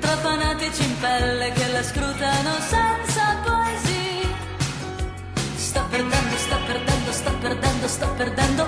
[0.00, 4.30] tra fanatici in pelle che la scrutano senza poesia.
[5.56, 8.66] Sta perdendo, sta perdendo, sta perdendo, sta perdendo.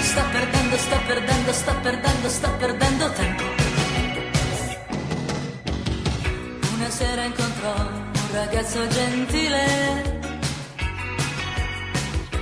[0.00, 3.55] Sta perdendo, sta perdendo, sta perdendo, sta perdendo tempo.
[6.86, 10.20] Una sera incontrò un ragazzo gentile.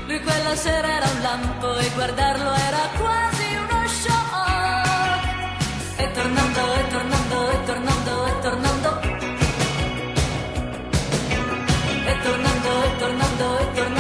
[0.07, 5.29] Lui quella sera era un lampo e guardarlo era quasi uno shock.
[5.97, 9.01] E tornando, e tornando, e tornando, e tornando.
[12.05, 13.94] E tornando, e tornando, e tornando,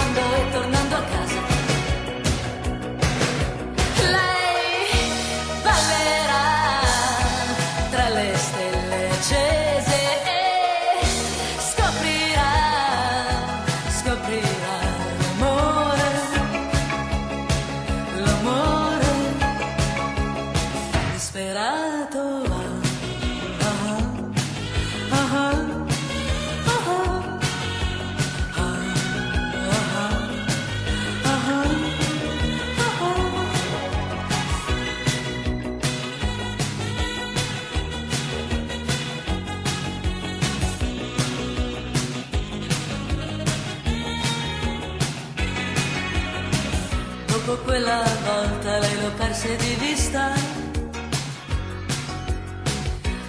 [47.74, 50.32] quella volta lei lo perse di vista.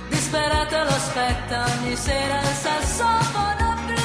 [0.10, 4.04] Disperato lo aspetta ogni sera il sassofono blu.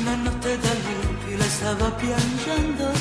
[0.00, 2.92] Una notte da lupi lei stava piangendo.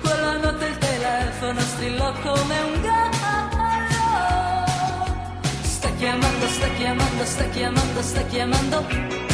[0.00, 3.64] Quella notte il telefono strillò come un gallo.
[5.62, 9.25] Sta chiamando, sta chiamando, sta chiamando, sta chiamando.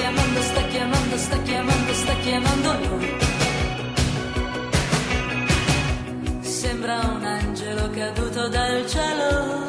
[0.00, 3.16] Sta chiamando, sta chiamando, sta chiamando, sta chiamando lui.
[6.40, 9.68] Sembra un angelo caduto dal cielo.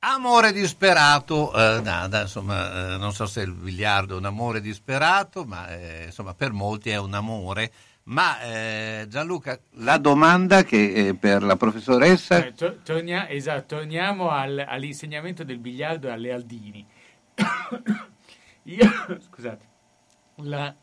[0.00, 5.44] Amore disperato, eh, nada, insomma, eh, non so se il biliardo è un amore disperato,
[5.44, 7.70] ma eh, insomma per molti è un amore.
[8.04, 12.44] Ma eh, Gianluca, la domanda che eh, per la professoressa...
[12.44, 16.84] Eh, to- tornia- esatto, torniamo al- all'insegnamento del biliardo e alle Aldini.
[18.76, 18.88] Io,
[19.20, 19.66] scusate,
[20.36, 20.74] la,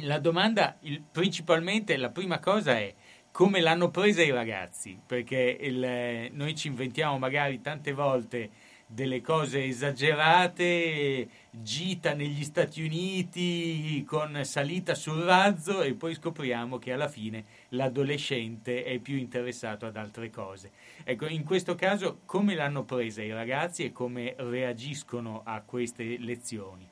[0.00, 2.92] la domanda, il- principalmente la prima cosa è
[3.30, 8.50] come l'hanno presa i ragazzi, perché il- noi ci inventiamo magari tante volte
[8.88, 16.92] delle cose esagerate, gita negli Stati Uniti con salita sul razzo e poi scopriamo che
[16.92, 20.70] alla fine l'adolescente è più interessato ad altre cose.
[21.04, 26.88] Ecco, in questo caso come l'hanno presa i ragazzi e come reagiscono a queste lezioni?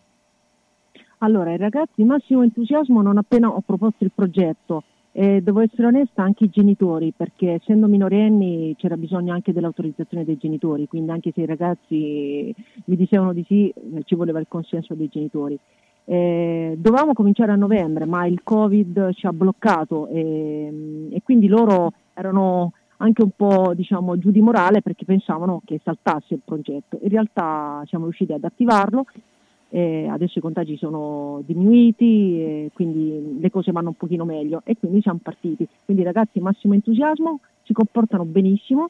[1.18, 4.84] Allora, i ragazzi, massimo entusiasmo non appena ho proposto il progetto.
[5.16, 10.36] e devo essere onesta anche i genitori, perché essendo minorenni c'era bisogno anche dell'autorizzazione dei
[10.36, 12.52] genitori, quindi anche se i ragazzi
[12.86, 15.56] mi dicevano di sì, eh, ci voleva il consenso dei genitori.
[16.04, 21.92] Eh, dovevamo cominciare a novembre, ma il Covid ci ha bloccato e, e quindi loro
[22.12, 22.72] erano
[23.04, 26.98] anche un po' diciamo, giù di morale perché pensavano che saltasse il progetto.
[27.02, 29.04] In realtà siamo riusciti ad attivarlo,
[29.68, 34.76] eh, adesso i contagi sono diminuiti, eh, quindi le cose vanno un pochino meglio e
[34.78, 35.66] quindi siamo partiti.
[35.84, 38.88] Quindi ragazzi massimo entusiasmo, si comportano benissimo,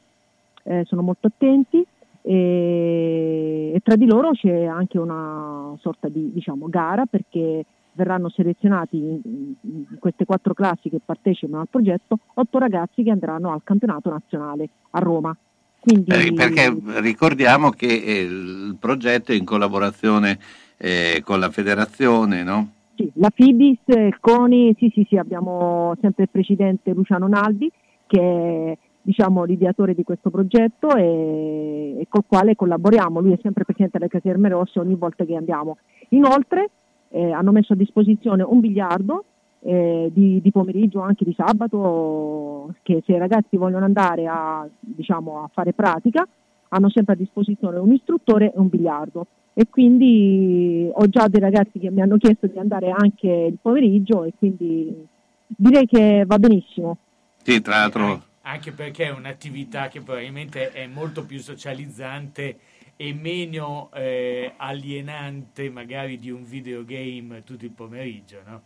[0.63, 1.85] eh, sono molto attenti
[2.21, 7.65] e, e tra di loro c'è anche una sorta di diciamo, gara perché
[7.95, 13.61] verranno selezionati in, queste quattro classi che partecipano al progetto otto ragazzi che andranno al
[13.63, 15.35] campionato nazionale a Roma.
[15.79, 20.39] Quindi, Eh, Perché ricordiamo che eh, il progetto è in collaborazione
[20.77, 22.71] eh, con la federazione, no?
[22.95, 27.69] Sì, la Fibis, il CONI, sì sì sì, abbiamo sempre il presidente Luciano Naldi
[28.07, 33.19] che è diciamo, l'ideatore di questo progetto e, e col quale collaboriamo.
[33.19, 35.77] Lui è sempre presidente delle Caserme Rosse ogni volta che andiamo.
[36.09, 36.69] Inoltre
[37.15, 39.23] eh, hanno messo a disposizione un biliardo
[39.61, 45.43] eh, di, di pomeriggio, anche di sabato, che se i ragazzi vogliono andare a, diciamo,
[45.43, 46.27] a fare pratica
[46.69, 49.27] hanno sempre a disposizione un istruttore e un biliardo.
[49.53, 54.25] E quindi ho già dei ragazzi che mi hanno chiesto di andare anche il pomeriggio
[54.25, 55.07] e quindi
[55.47, 56.97] direi che va benissimo.
[57.41, 62.57] Sì, tra l'altro Anche perché è un'attività che probabilmente è molto più socializzante
[62.97, 68.61] e meno eh, alienante magari di un videogame tutto il pomeriggio, no?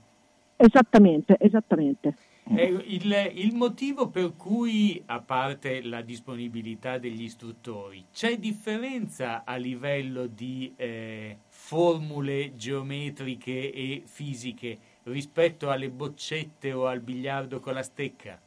[0.55, 2.15] Esattamente, esattamente.
[2.55, 9.55] Eh, il, il motivo per cui, a parte la disponibilità degli istruttori, c'è differenza a
[9.55, 17.84] livello di eh, formule geometriche e fisiche rispetto alle boccette o al biliardo con la
[17.84, 18.39] stecca?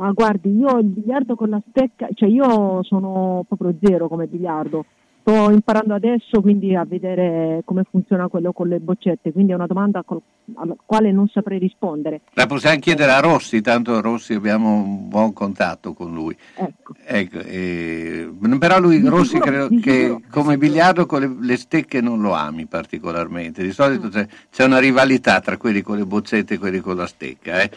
[0.00, 4.84] Ah, guardi, io il biliardo con la stecca, cioè io sono proprio zero come biliardo.
[5.20, 9.66] Sto imparando adesso quindi a vedere come funziona quello con le boccette, quindi è una
[9.66, 10.22] domanda col-
[10.54, 12.20] alla quale non saprei rispondere.
[12.34, 16.34] la possiamo chiedere a Rossi, tanto Rossi abbiamo un buon contatto con lui.
[16.54, 16.94] Ecco.
[17.04, 22.00] eh, però lui, Di Rossi, sicuro- credo che sicuro- come biliardo con le, le stecche
[22.00, 23.62] non lo ami particolarmente.
[23.62, 23.72] Di Mm.
[23.72, 27.60] solito c'è, c'è una rivalità tra quelli con le boccette e quelli con la stecca.
[27.62, 27.70] eh.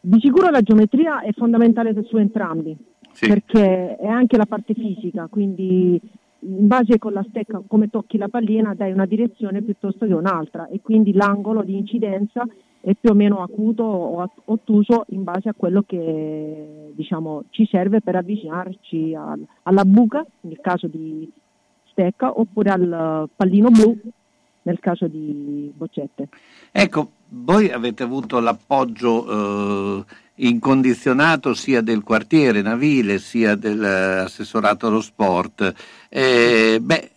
[0.00, 2.76] Di sicuro la geometria è fondamentale su entrambi,
[3.12, 3.26] Sì.
[3.28, 6.00] perché è anche la parte fisica, quindi
[6.40, 10.68] in base con la stecca come tocchi la pallina dai una direzione piuttosto che un'altra
[10.68, 12.46] e quindi l'angolo di incidenza
[12.80, 18.00] è più o meno acuto o ottuso in base a quello che diciamo, ci serve
[18.00, 21.28] per avvicinarci al- alla buca, nel caso di
[21.90, 23.98] stecca, oppure al pallino blu
[24.62, 26.28] nel caso di boccette.
[26.70, 30.04] Ecco, voi avete avuto l'appoggio eh,
[30.36, 35.74] incondizionato sia del quartiere navile sia dell'assessorato allo sport.
[36.08, 37.10] Eh, beh,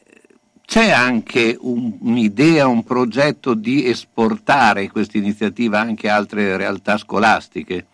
[0.65, 7.85] c'è anche un- un'idea, un progetto di esportare questa iniziativa anche a altre realtà scolastiche?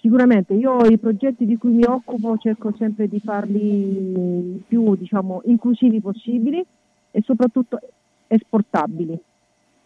[0.00, 6.00] Sicuramente, io i progetti di cui mi occupo cerco sempre di farli più diciamo, inclusivi
[6.00, 6.64] possibili
[7.10, 7.78] e soprattutto
[8.26, 9.18] esportabili.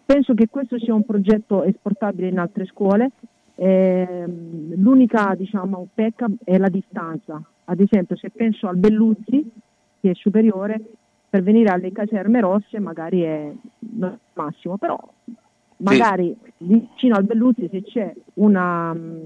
[0.05, 3.11] Penso che questo sia un progetto esportabile in altre scuole.
[3.57, 7.41] Ehm, l'unica diciamo, pecca è la distanza.
[7.65, 9.51] Ad esempio, se penso al Belluzzi,
[10.01, 10.81] che è superiore,
[11.31, 13.53] per venire alle caserme rosse magari è
[13.97, 14.97] non il massimo, però
[15.79, 19.19] magari vicino al Belluzzi se c'è una mm,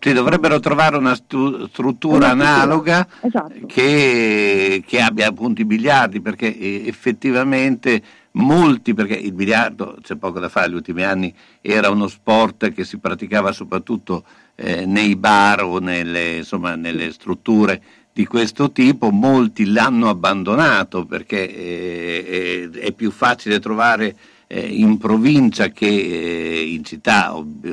[0.00, 3.66] Sì, dovrebbero trovare una stu- struttura Una analoga esatto.
[3.66, 8.02] che, che abbia appunto i biliardi, perché eh, effettivamente
[8.34, 12.84] molti, perché il biliardo, c'è poco da fare, negli ultimi anni era uno sport che
[12.84, 14.24] si praticava soprattutto
[14.54, 17.82] eh, nei bar o nelle, insomma, nelle strutture
[18.12, 24.16] di questo tipo, molti l'hanno abbandonato perché eh, è, è più facile trovare
[24.46, 27.66] eh, in provincia che eh, in città ob-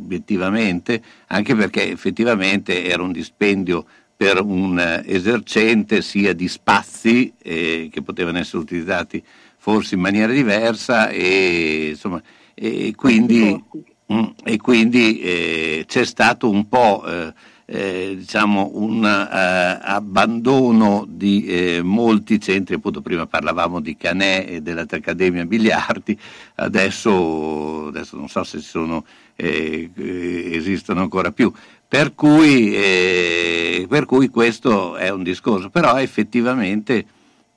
[0.00, 3.86] obiettivamente, anche perché effettivamente era un dispendio
[4.20, 9.24] per un eh, esercente sia di spazi eh, che potevano essere utilizzati
[9.56, 12.20] forse in maniera diversa e, insomma,
[12.52, 13.64] e quindi,
[14.12, 17.32] mm, e quindi eh, c'è stato un po' eh,
[17.64, 25.46] eh, diciamo un eh, abbandono di molti centri, appunto prima parlavamo di Canè e dell'Accademia
[25.46, 26.18] Biliardi,
[26.56, 29.02] adesso, adesso non so se sono,
[29.34, 31.50] esistono ancora più.
[31.90, 37.04] Per cui, eh, per cui questo è un discorso, però effettivamente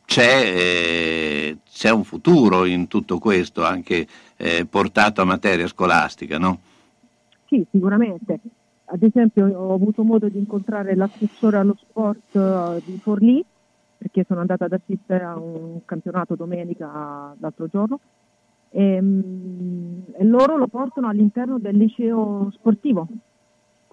[0.05, 4.07] c'è, eh, c'è un futuro in tutto questo, anche
[4.37, 6.57] eh, portato a materia scolastica, no?
[7.45, 8.39] Sì, sicuramente.
[8.85, 13.45] Ad esempio ho avuto modo di incontrare l'assessore allo sport eh, di Forlì,
[13.99, 17.99] perché sono andata ad assistere a un campionato domenica l'altro giorno,
[18.71, 23.07] e, mm, e loro lo portano all'interno del liceo sportivo,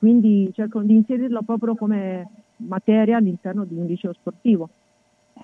[0.00, 2.26] quindi cercano di inserirlo proprio come
[2.56, 4.70] materia all'interno di un liceo sportivo.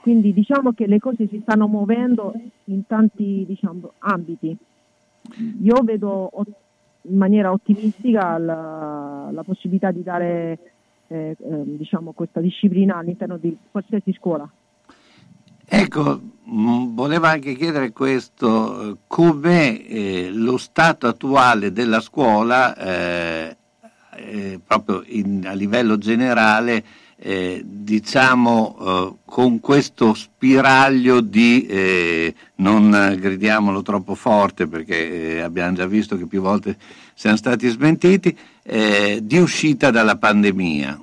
[0.00, 2.32] Quindi diciamo che le cose si stanno muovendo
[2.64, 4.56] in tanti diciamo, ambiti.
[5.62, 6.30] Io vedo
[7.02, 10.58] in maniera ottimistica la, la possibilità di dare
[11.08, 14.50] eh, eh, diciamo, questa disciplina all'interno di qualsiasi scuola.
[15.68, 22.74] Ecco, mh, volevo anche chiedere questo, eh, com'è eh, lo stato attuale della scuola,
[24.16, 26.82] eh, proprio in- a livello generale,
[27.18, 35.74] eh, diciamo eh, con questo spiraglio di, eh, non gridiamolo troppo forte perché eh, abbiamo
[35.74, 36.76] già visto che più volte
[37.14, 41.00] siamo stati smentiti, eh, di uscita dalla pandemia.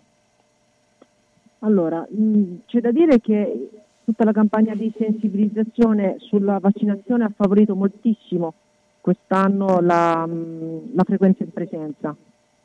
[1.60, 3.70] Allora, mh, c'è da dire che
[4.04, 8.54] tutta la campagna di sensibilizzazione sulla vaccinazione ha favorito moltissimo
[9.02, 12.16] quest'anno la, mh, la frequenza in presenza.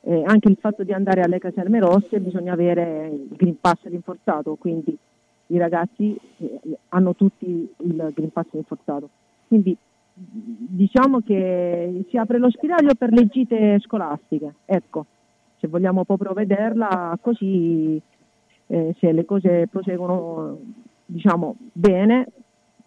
[0.09, 4.54] Eh, anche il fatto di andare alle caserme rosse bisogna avere il Green Pass rinforzato,
[4.54, 4.96] quindi
[5.48, 7.46] i ragazzi eh, hanno tutti
[7.76, 9.11] il Green Pass rinforzato.
[9.48, 9.76] Quindi
[10.14, 15.04] diciamo che si apre lo spiraglio per le gite scolastiche, ecco,
[15.59, 18.00] se vogliamo proprio vederla così,
[18.68, 20.59] eh, se le cose proseguono
[21.04, 22.28] diciamo bene,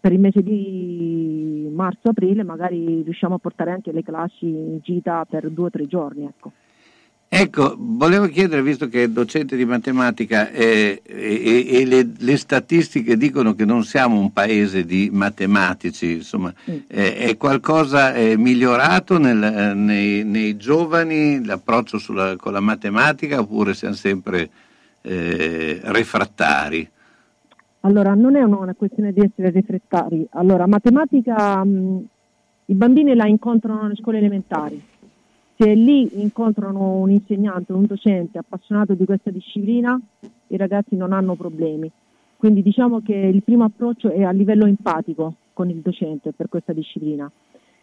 [0.00, 5.48] per il mese di marzo-aprile magari riusciamo a portare anche le classi in gita per
[5.50, 6.50] due o tre giorni, ecco.
[7.34, 13.16] Ecco, volevo chiedere, visto che è docente di matematica eh, e, e le, le statistiche
[13.16, 19.72] dicono che non siamo un paese di matematici, insomma, eh, è qualcosa eh, migliorato nel-
[19.74, 24.50] nei, nei giovani l'approccio sulla- con la matematica oppure siamo sempre
[25.00, 26.86] eh, refrattari?
[27.80, 30.26] Allora, non è una una questione di essere refrattari.
[30.32, 32.04] Allora, matematica, mh,
[32.66, 34.90] i bambini la incontrano nelle scuole elementari.
[35.62, 39.96] Se lì incontrano un insegnante, un docente appassionato di questa disciplina,
[40.48, 41.88] i ragazzi non hanno problemi.
[42.36, 46.72] Quindi diciamo che il primo approccio è a livello empatico con il docente per questa
[46.72, 47.30] disciplina.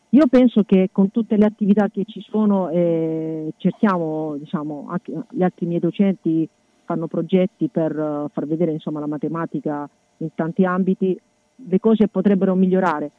[0.09, 5.41] Io penso che con tutte le attività che ci sono, eh, cerchiamo, diciamo, anche gli
[5.41, 6.49] altri miei docenti
[6.83, 11.17] fanno progetti per eh, far vedere insomma, la matematica in tanti ambiti,
[11.55, 13.09] le cose potrebbero migliorare.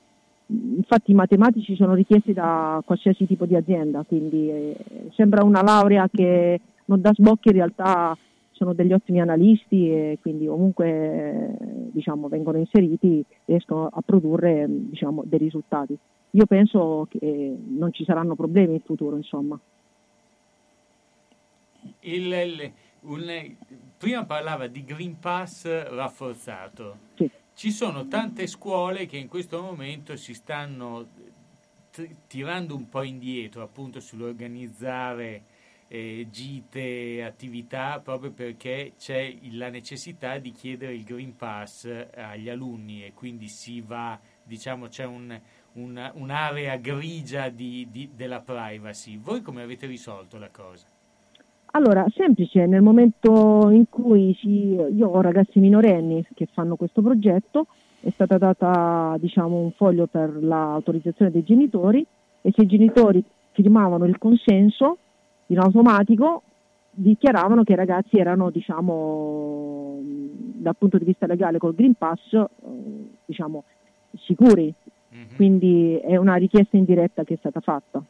[0.53, 4.77] Infatti i matematici sono richiesti da qualsiasi tipo di azienda, quindi eh,
[5.15, 8.17] sembra una laurea che non dà sbocchi, in realtà
[8.51, 11.57] sono degli ottimi analisti e quindi comunque eh,
[11.93, 15.97] diciamo, vengono inseriti, riescono a produrre diciamo, dei risultati.
[16.33, 19.59] Io penso che non ci saranno problemi in futuro, insomma.
[22.01, 22.73] Il- il-
[23.03, 23.57] un-
[23.97, 26.97] prima parlava di Green Pass rafforzato.
[27.55, 31.09] Ci sono tante scuole che in questo momento si stanno
[31.91, 35.45] t- tirando un po' indietro appunto sull'organizzare
[35.89, 41.85] eh, gite, attività, proprio perché c'è la necessità di chiedere il Green Pass
[42.15, 45.39] agli alunni e quindi si va, diciamo, c'è un-
[45.73, 49.19] una- un'area grigia di- di- della privacy.
[49.19, 50.87] Voi come avete risolto la cosa?
[51.73, 57.67] Allora, semplice, nel momento in cui si- io ho ragazzi minorenni che fanno questo progetto,
[58.01, 62.05] è stata data diciamo, un foglio per l'autorizzazione dei genitori
[62.41, 64.99] e se i genitori firmavano il consenso,
[65.47, 66.43] in automatico
[66.91, 72.47] dichiaravano che i ragazzi erano, diciamo, dal punto di vista legale col Green Pass, eh,
[73.27, 73.63] diciamo,
[74.19, 74.75] sicuri.
[75.37, 78.03] Quindi è una richiesta indiretta che è stata fatta.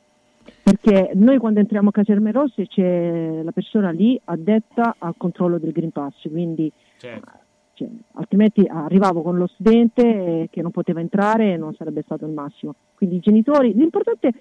[0.71, 5.73] Perché noi quando entriamo a Caserme Rosse c'è la persona lì addetta al controllo del
[5.73, 7.31] Green Pass, quindi Certo.
[7.75, 12.33] cioè, altrimenti arrivavo con lo studente che non poteva entrare e non sarebbe stato il
[12.33, 12.77] massimo.
[12.95, 14.33] Quindi i genitori, l'importante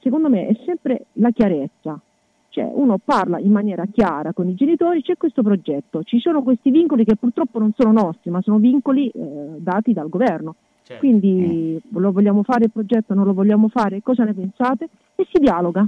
[0.00, 1.98] secondo me è sempre la chiarezza.
[2.50, 6.70] Cioè uno parla in maniera chiara con i genitori, c'è questo progetto, ci sono questi
[6.70, 9.20] vincoli che purtroppo non sono nostri, ma sono vincoli eh,
[9.58, 10.56] dati dal governo.
[10.88, 11.04] Certo.
[11.04, 14.88] Quindi lo vogliamo fare il progetto, non lo vogliamo fare, cosa ne pensate?
[15.16, 15.86] E si dialoga.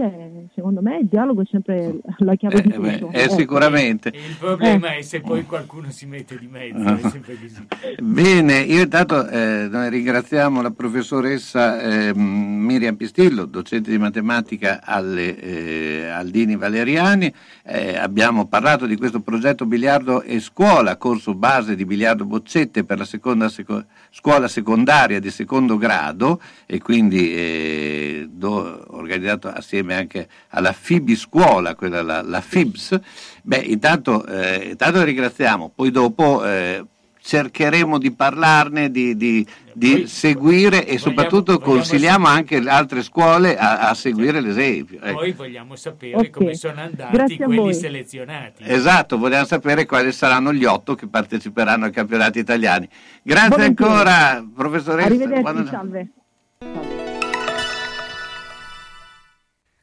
[0.00, 3.12] Cioè, secondo me il dialogo è sempre la chiave di beh, tutto.
[3.12, 3.36] eh, Ecco.
[3.36, 4.08] sicuramente.
[4.08, 4.98] Il problema Eh.
[5.00, 6.96] è se poi qualcuno si mette di mezzo, Ah.
[6.96, 7.66] è sempre così.
[8.00, 15.36] Bene, io intanto eh, noi ringraziamo la professoressa eh, Miriam Pistillo, docente di matematica alle
[15.38, 17.30] eh, Aldini Valeriani.
[17.62, 22.96] Eh, abbiamo parlato di questo progetto biliardo e scuola, corso base di biliardo boccette per
[22.96, 29.94] la seconda seco- scuola secondaria di secondo grado e quindi eh, do- organizzato assieme insieme
[29.94, 32.98] anche alla Fibi Scuola, quella la, la FIBS,
[33.42, 36.84] beh intanto, eh, intanto ringraziamo, poi dopo eh,
[37.22, 43.56] cercheremo di parlarne, di, di- di seguire e soprattutto vogliamo consigliamo anche le altre scuole
[43.56, 45.00] a, a seguire l'esempio.
[45.00, 45.18] ecco.
[45.18, 46.30] Poi vogliamo sapere Ok.
[46.30, 48.64] come sono andati Grazie quelli selezionati.
[48.66, 52.88] Esatto, vogliamo sapere quali saranno gli otto che parteciperanno ai campionati italiani.
[53.22, 53.90] Grazie Volentieri.
[53.92, 55.06] ancora, professoressa.
[55.06, 56.08] Arrivederci, Quando- salve.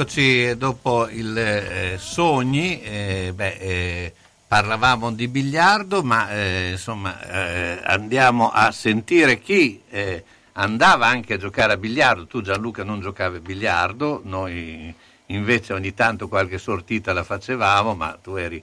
[0.00, 4.12] Eccoci dopo il eh, Sogni, eh, beh, eh,
[4.46, 10.22] parlavamo di biliardo, ma eh, insomma eh, andiamo a sentire chi eh,
[10.52, 12.28] andava anche a giocare a biliardo.
[12.28, 14.94] Tu Gianluca non giocavi a biliardo, noi
[15.26, 18.62] invece ogni tanto qualche sortita la facevamo, ma tu eri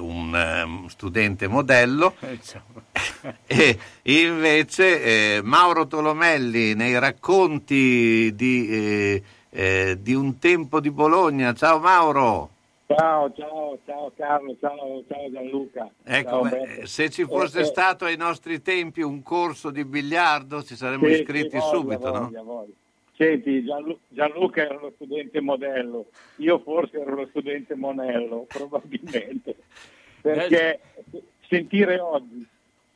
[0.00, 0.34] un
[0.64, 2.16] um, studente modello.
[3.46, 9.22] e invece Mauro Tolomelli nei racconti di,
[9.52, 11.52] eh, eh, di un tempo di Bologna.
[11.52, 12.50] Ciao Mauro.
[12.86, 15.90] Ciao, ciao, ciao Carlo, ciao, ciao Gianluca.
[16.04, 20.62] Ecco, Ciao, se ci fosse Eh, eh, stato ai nostri tempi un corso di biliardo
[20.62, 22.20] ci saremmo sì, iscritti sì, voglia, subito, no?
[22.24, 22.72] voglia, voglia.
[23.14, 29.56] Senti, Gianlu- Gianluca era lo studente modello, io forse ero lo studente monello, probabilmente,
[30.20, 30.80] perché
[31.48, 32.46] sentire oggi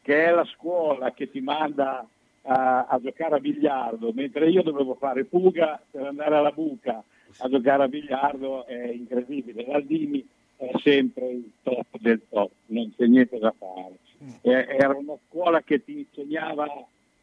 [0.03, 2.07] che è la scuola che ti manda
[2.47, 7.03] a, a giocare a biliardo, mentre io dovevo fare fuga per andare alla buca
[7.39, 9.67] a giocare a biliardo è incredibile.
[9.67, 10.27] L'Aldini
[10.57, 13.99] è sempre il top del top, non c'è niente da fare.
[14.41, 16.67] Eh, Era una scuola che ti insegnava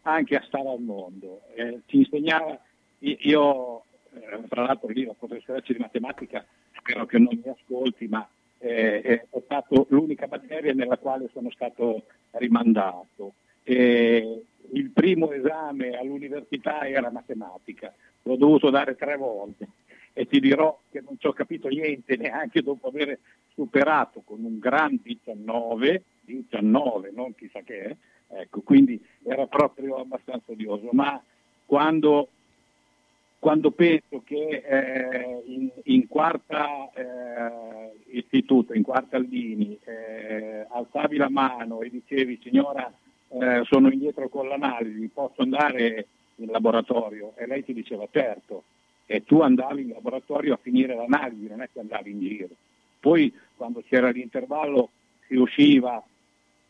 [0.03, 2.59] anche a stare al mondo, eh, ti insegnava,
[2.99, 6.45] io- io eh, tra l'altro lì la professoressa di matematica,
[6.78, 8.28] spero che non mi ascolti, ma
[8.59, 13.34] eh, eh, ho fatto l'unica materia nella quale sono stato rimandato.
[13.63, 17.93] E il primo esame all'università era matematica,
[18.24, 19.68] l'ho dovuto dare tre volte.
[20.14, 23.18] E ti dirò che non ci ho capito niente neanche dopo aver
[23.53, 27.97] superato con un gran 19, 19 non chissà che,
[28.28, 31.22] ecco, quindi era proprio abbastanza odioso, ma
[31.66, 32.28] quando,
[33.39, 41.30] quando penso che eh, in, in quarta eh, istituto, in quarta Aldini, eh, alzavi la
[41.30, 42.91] mano e dicevi signora
[43.39, 47.34] eh, sono indietro con l'analisi, posso andare in laboratorio?
[47.36, 48.63] E lei ti diceva certo,
[49.05, 52.49] e tu andavi in laboratorio a finire l'analisi, non è che andavi in giro.
[52.99, 54.89] Poi quando c'era l'intervallo
[55.27, 56.01] si usciva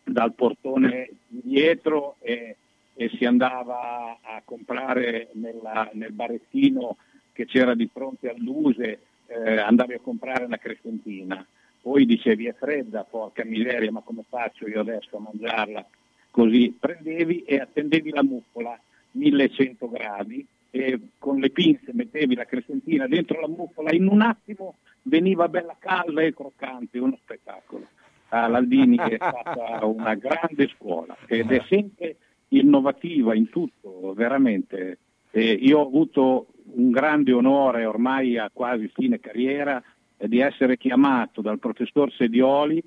[0.03, 2.55] dal portone di dietro e,
[2.95, 6.97] e si andava a comprare nella- nel barettino
[7.31, 11.45] che c'era di fronte all'Use, eh, andavi a comprare una crescentina.
[11.81, 15.85] Poi dicevi è fredda, porca miseria, ma come faccio io adesso a mangiarla?
[16.33, 18.75] Così prendevi e attendevi la muffola
[19.11, 24.77] 1100 gradi e con le pinze mettevi la crescentina dentro la muffola, in un attimo
[25.03, 27.85] veniva bella calda e croccante, uno spettacolo.
[28.29, 32.15] Ah, L'Aldini è stata una grande scuola ed è sempre
[32.47, 34.97] innovativa in tutto, veramente.
[35.29, 39.83] E io ho avuto un grande onore ormai a quasi fine carriera
[40.17, 42.83] di essere chiamato dal professor Sedioli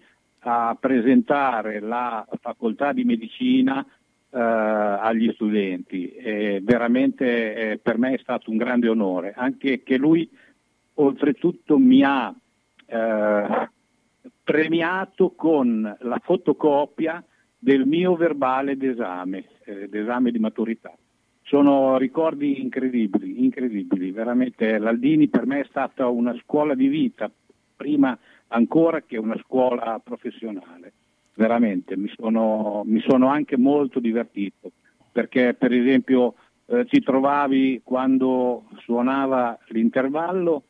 [0.48, 6.08] a presentare la facoltà di medicina eh, agli studenti.
[6.10, 10.28] E veramente eh, per me è stato un grande onore, anche che lui
[10.94, 12.32] oltretutto mi ha
[12.86, 13.70] eh,
[14.44, 17.22] premiato con la fotocopia
[17.58, 20.94] del mio verbale d'esame, eh, d'esame di maturità.
[21.42, 27.30] Sono ricordi incredibili, incredibili, veramente l'Aldini per me è stata una scuola di vita,
[27.76, 28.16] prima
[28.48, 30.92] ancora che una scuola professionale,
[31.34, 34.72] veramente, mi sono, mi sono anche molto divertito,
[35.12, 36.34] perché per esempio
[36.66, 40.64] eh, ti trovavi quando suonava l'intervallo,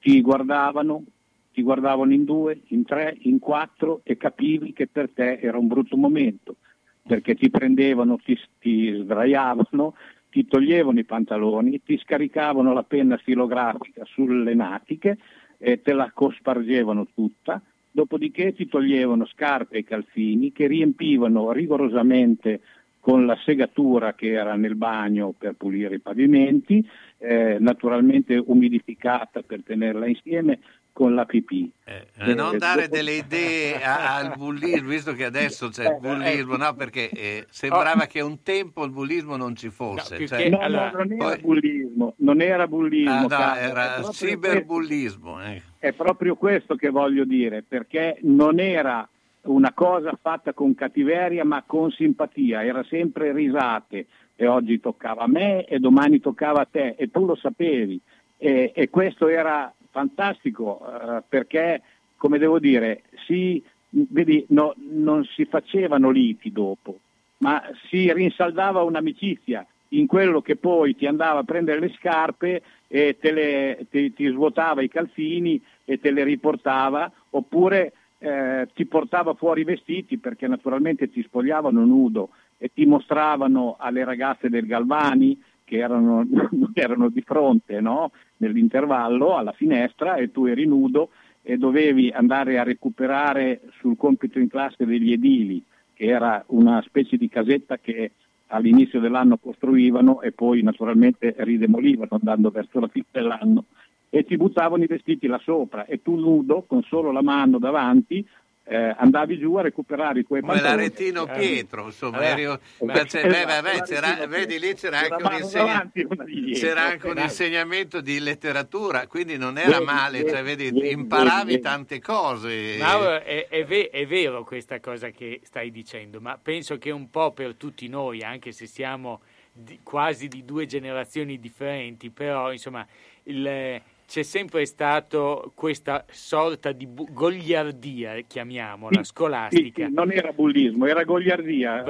[0.00, 1.04] ti guardavano,
[1.52, 5.66] ti guardavano in due, in tre, in quattro e capivi che per te era un
[5.66, 6.56] brutto momento,
[7.02, 9.94] perché ti prendevano, ti, ti sdraiavano,
[10.30, 15.18] ti toglievano i pantaloni, ti scaricavano la penna stilografica sulle natiche
[15.58, 22.60] e te la cospargevano tutta, dopodiché ti toglievano scarpe e calzini che riempivano rigorosamente
[22.98, 26.82] con la segatura che era nel bagno per pulire i pavimenti,
[27.18, 30.58] eh, naturalmente umidificata per tenerla insieme
[30.94, 31.68] con la pipì.
[31.84, 35.90] Eh, non Eh, dare dopo- delle idee a- al bullismo, visto che adesso c'è il
[35.94, 36.72] Eh, bullismo, no?
[36.74, 40.16] Perché eh, sembrava che un tempo il bullismo non ci fosse.
[40.16, 45.42] più cioè- no, no, non era bullismo, non era bullismo, Ah, no, era proprio ciberbullismo.
[45.42, 45.62] eh.
[45.80, 49.06] È proprio questo che voglio dire, perché non era
[49.42, 54.06] una cosa fatta con cattiveria ma con simpatia, era sempre risate
[54.36, 58.00] e oggi toccava a me e domani toccava a te e tu lo sapevi
[58.38, 61.80] e, e questo era fantastico eh, perché,
[62.16, 66.98] come devo dire, si, vedi, no- non si facevano liti dopo,
[67.38, 73.16] ma si rinsaldava un'amicizia in quello che poi ti andava a prendere le scarpe e
[73.20, 79.60] le, ti, ti svuotava i calzini e te le riportava, oppure eh, ti portava fuori
[79.60, 85.78] i vestiti perché naturalmente ti spogliavano nudo e ti mostravano alle ragazze del Galvani che
[85.78, 86.24] erano,
[86.74, 88.12] erano di fronte no?
[88.38, 91.10] nell'intervallo alla finestra e tu eri nudo
[91.42, 95.62] e dovevi andare a recuperare sul compito in classe degli edili,
[95.92, 98.12] che era una specie di casetta che
[98.48, 103.64] all'inizio dell'anno costruivano e poi naturalmente ridemolivano andando verso la fine dell'anno
[104.08, 108.24] e ti buttavano i vestiti là sopra e tu nudo con solo la mano davanti
[108.66, 110.82] eh, andavi giù a recuperare i tuoi Come pantaloni.
[110.82, 114.74] l'Aretino Eh, Pietro, insomma, eh, eri- eh, ma c'è- esatto, beh, vabbè, c'era- vedi lì
[114.74, 116.24] c'era anche un, insegna- dietro.
[116.54, 117.20] c'era anche un Esatto.
[117.20, 121.60] insegnamento di letteratura, quindi non era Vedi, male, vedi, cioè, vedi, vedi, imparavi vedi.
[121.62, 122.76] tante cose.
[122.78, 127.10] Mauro, è, è ve- è vero questa cosa che stai dicendo, ma penso che un
[127.10, 129.20] po' per tutti noi, anche se siamo
[129.52, 132.84] di- quasi di due generazioni differenti, però insomma
[133.24, 139.86] il- c'è sempre stato questa sorta di bu- gogliardia, chiamiamola, Sì, scolastica.
[139.86, 141.84] sì, non era bullismo, era gogliardia.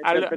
[0.00, 0.28] Allora-.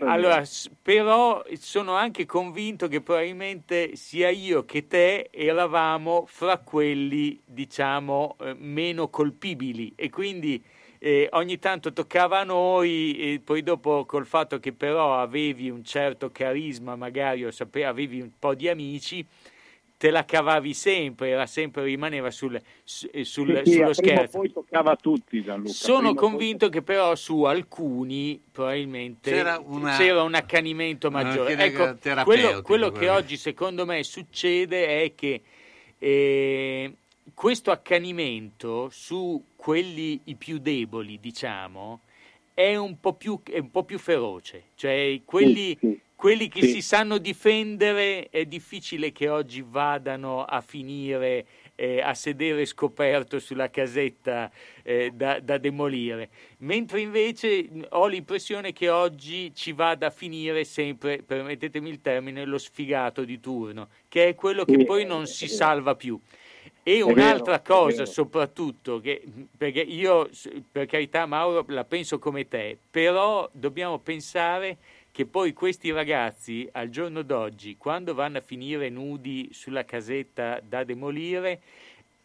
[0.00, 0.42] Allora,
[0.82, 8.54] però sono anche convinto che probabilmente sia io che te eravamo fra quelli, diciamo, eh,
[8.58, 10.62] meno colpibili e quindi
[10.98, 15.82] eh, ogni tanto toccava a noi e poi dopo col fatto che però avevi un
[15.82, 19.24] certo carisma, magari o sape- avevi un po' di amici,
[20.00, 24.38] te la cavavi sempre, era sempre rimaneva sul, su- eh, sul- Sì, sì, sullo scherzo.
[24.38, 25.70] poi toccava a tutti Gianluca.
[25.74, 31.10] Sono prima o poi- convinto che però su alcuni probabilmente C'era una- c'era un accanimento
[31.10, 31.52] maggiore.
[31.52, 35.42] Una Ecco, quello, quello che oggi secondo me succede è che
[35.98, 36.94] eh,
[37.34, 42.00] questo accanimento su quelli i più deboli, diciamo,
[42.54, 44.62] è un po' più, è un po' più feroce.
[44.76, 45.78] Cioè, quelli,
[46.20, 46.72] quelli che Sì.
[46.72, 53.70] si sanno difendere è difficile che oggi vadano a finire eh, a sedere scoperto sulla
[53.70, 54.50] casetta
[54.82, 56.28] eh, da, da demolire,
[56.58, 62.58] mentre invece ho l'impressione che oggi ci vada a finire sempre, permettetemi il termine, lo
[62.58, 66.20] sfigato di turno, che è quello che Sì, poi non si salva più.
[66.82, 69.22] E È un'altra vero, cosa soprattutto, che,
[69.56, 70.28] perché io
[70.70, 74.78] per carità Mauro la penso come te, però dobbiamo pensare
[75.20, 80.82] che poi questi ragazzi al giorno d'oggi, quando vanno a finire nudi sulla casetta da
[80.82, 81.60] demolire,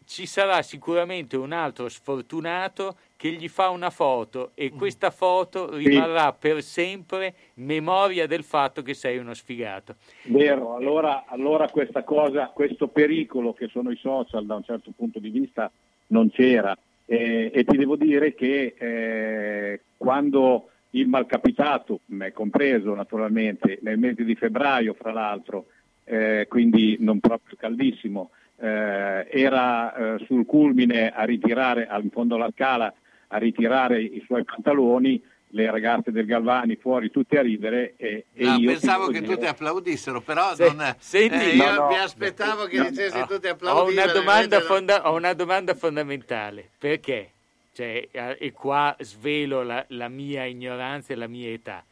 [0.06, 6.32] ci sarà sicuramente un altro sfortunato che gli fa una foto e questa foto rimarrà
[6.32, 9.96] per sempre memoria del fatto che sei uno sfigato.
[10.22, 15.18] Vero, allora, allora questa cosa, questo pericolo che sono i social da un certo punto
[15.18, 15.70] di vista
[16.06, 16.74] non c'era.
[17.04, 24.24] Eh, e ti devo dire che eh, quando il malcapitato, me compreso naturalmente, nel mese
[24.24, 25.66] di febbraio fra l'altro,
[26.04, 32.50] eh, quindi non proprio caldissimo, eh, era eh, sul culmine a ritirare, al fondo alla
[32.54, 32.92] scala,
[33.28, 38.44] a ritirare i suoi pantaloni, le ragazze del Galvani fuori tutte a ridere e, e
[38.44, 42.64] No, io pensavo che tutti applaudissero, però Se- non, senti- eh, io No, mi aspettavo
[42.66, 43.84] che no, dicessi Ah, tutti ho,
[44.58, 44.64] no.
[44.64, 46.70] fonda- ho una domanda fondamentale.
[46.78, 47.30] Perché?
[47.76, 51.84] Cioè, eh, e qua svelo la, la mia ignoranza e la mia età.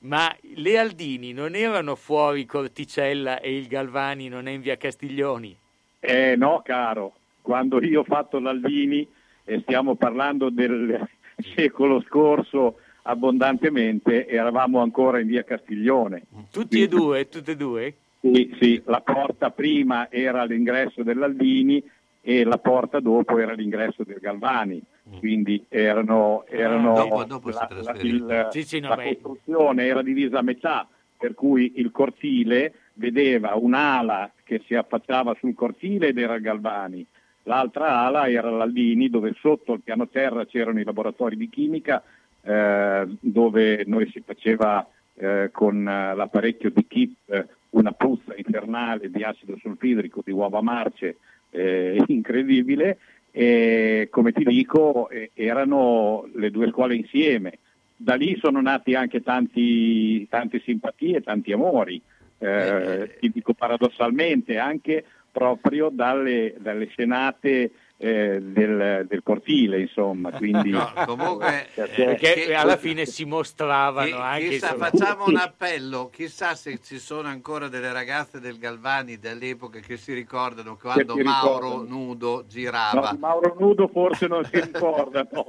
[0.00, 5.54] Ma le Aldini non erano fuori Corticella e il Galvani non è in via Castiglioni?
[6.00, 9.06] Eh no, caro, quando io ho fatto l'Aldini
[9.44, 11.06] e stiamo parlando del
[11.54, 16.22] secolo scorso abbondantemente, eravamo ancora in via Castiglione.
[16.50, 17.94] Tutti e due, tutte e due?
[18.20, 21.84] Sì, sì, la porta prima era l'ingresso dell'Aldini
[22.20, 24.80] e la porta dopo era l'ingresso del Galvani.
[25.18, 26.94] Quindi erano, erano Mm.
[26.96, 30.86] Dopo- dopo si la, la- il- Sì, sì, no, la costruzione era divisa a metà,
[31.16, 37.06] per cui il cortile vedeva un'ala che si affacciava sul cortile ed era il Galvani,
[37.44, 42.02] l'altra ala era l'Aldini dove sotto il piano terra c'erano i laboratori di chimica
[42.42, 49.10] eh, dove noi si faceva eh, con eh, l'apparecchio di KIP eh, una puzza infernale
[49.10, 51.16] di acido sulfidrico di uova marce
[51.50, 52.98] eh, incredibile.
[53.30, 57.58] E come ti dico eh, erano le due scuole insieme.
[57.94, 62.00] Da lì sono nati anche tanti, tante simpatie, tanti amori,
[62.38, 67.70] eh, ti dico paradossalmente anche proprio dalle, dalle scenate
[68.00, 70.30] eh, del, del cortile, insomma.
[70.30, 74.48] Quindi, No, comunque, perché- Perché che- alla fine si mostravano Chi- anche...
[74.50, 79.96] chissà, facciamo un appello, chissà se ci sono ancora delle ragazze del Galvani dell'epoca che
[79.96, 81.82] si ricordano quando si Mauro ricordano.
[81.88, 83.10] nudo No, girava.
[83.10, 85.44] di Mauro Nudo forse non si ricordano.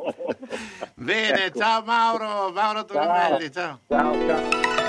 [0.96, 1.60] Bene, Ecco.
[1.60, 3.80] ciao Mauro, Mauro Tonomelli, ciao.
[3.88, 4.89] Ciao, ciao.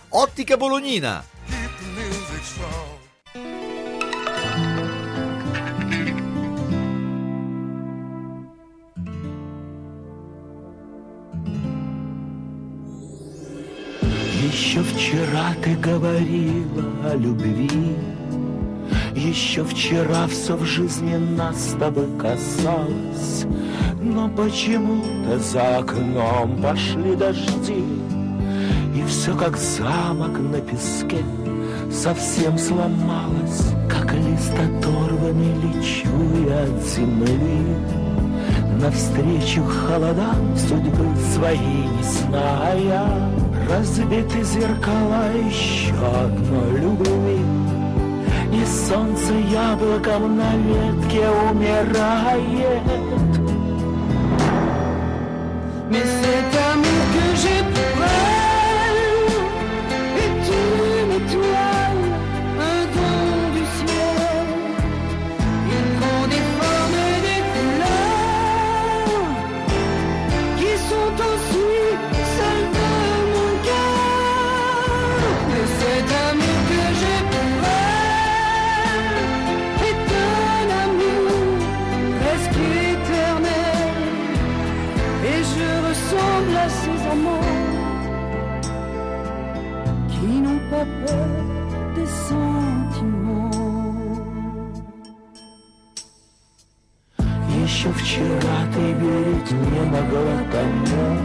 [0.13, 1.23] Ottica Bolognina.
[14.43, 17.69] Еще вчера ты говорила о любви.
[19.15, 23.45] Еще вчера все в жизни нас с тобой касалось.
[24.01, 28.20] Но почему-то за окном пошли дожди
[28.93, 31.23] И все как замок на песке
[31.91, 36.09] Совсем сломалось Как лист оторванный лечу
[36.47, 37.75] я от земли.
[38.81, 43.05] Навстречу холодам судьбы своей не зная
[43.69, 47.45] Разбиты зеркала еще одной любви.
[48.51, 52.81] И солнце яблоком на ветке умирает.
[55.89, 56.51] Mais c'est
[57.35, 57.90] j'ai
[99.81, 101.17] не могла тому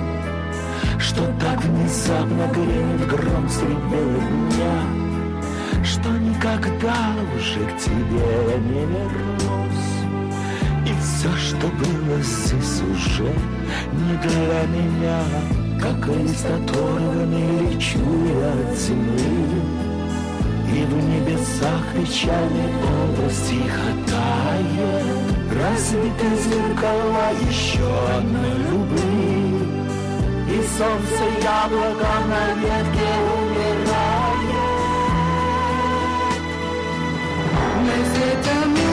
[0.99, 4.20] Что так внезапно грянет гром средь бела
[4.51, 5.85] дня?
[5.85, 9.87] Что никогда уже к тебе не вернусь?
[10.87, 13.33] И все, что было здесь уже
[13.93, 15.20] не для меня
[15.81, 19.62] Как лист оторванный лечу я от земли.
[20.69, 29.66] И в небесах печальный образ тихо тает Разбиты зеркала еще одной любви.
[30.49, 34.37] И солнце яблоко на ветке умирает.
[37.87, 38.85] Mais cet amour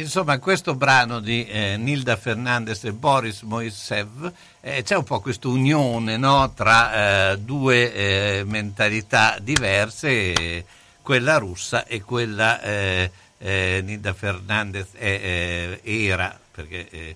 [0.00, 5.48] insomma, questo brano di eh, Nilda Fernandez e Boris Moisev eh, c'è un po' questa
[5.48, 10.64] unione no, tra eh, due eh, mentalità diverse, eh,
[11.02, 13.10] quella russa e quella eh,
[13.40, 17.14] Nilda Fernandez era, perché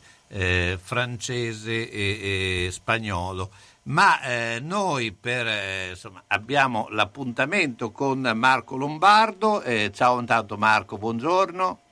[0.80, 3.50] francese e, e, spagnolo.
[3.84, 4.20] Ma
[4.60, 9.64] noi per, insomma, abbiamo l'appuntamento con Marco Lombardo.
[9.92, 11.91] ciao intanto Marco, buongiorno.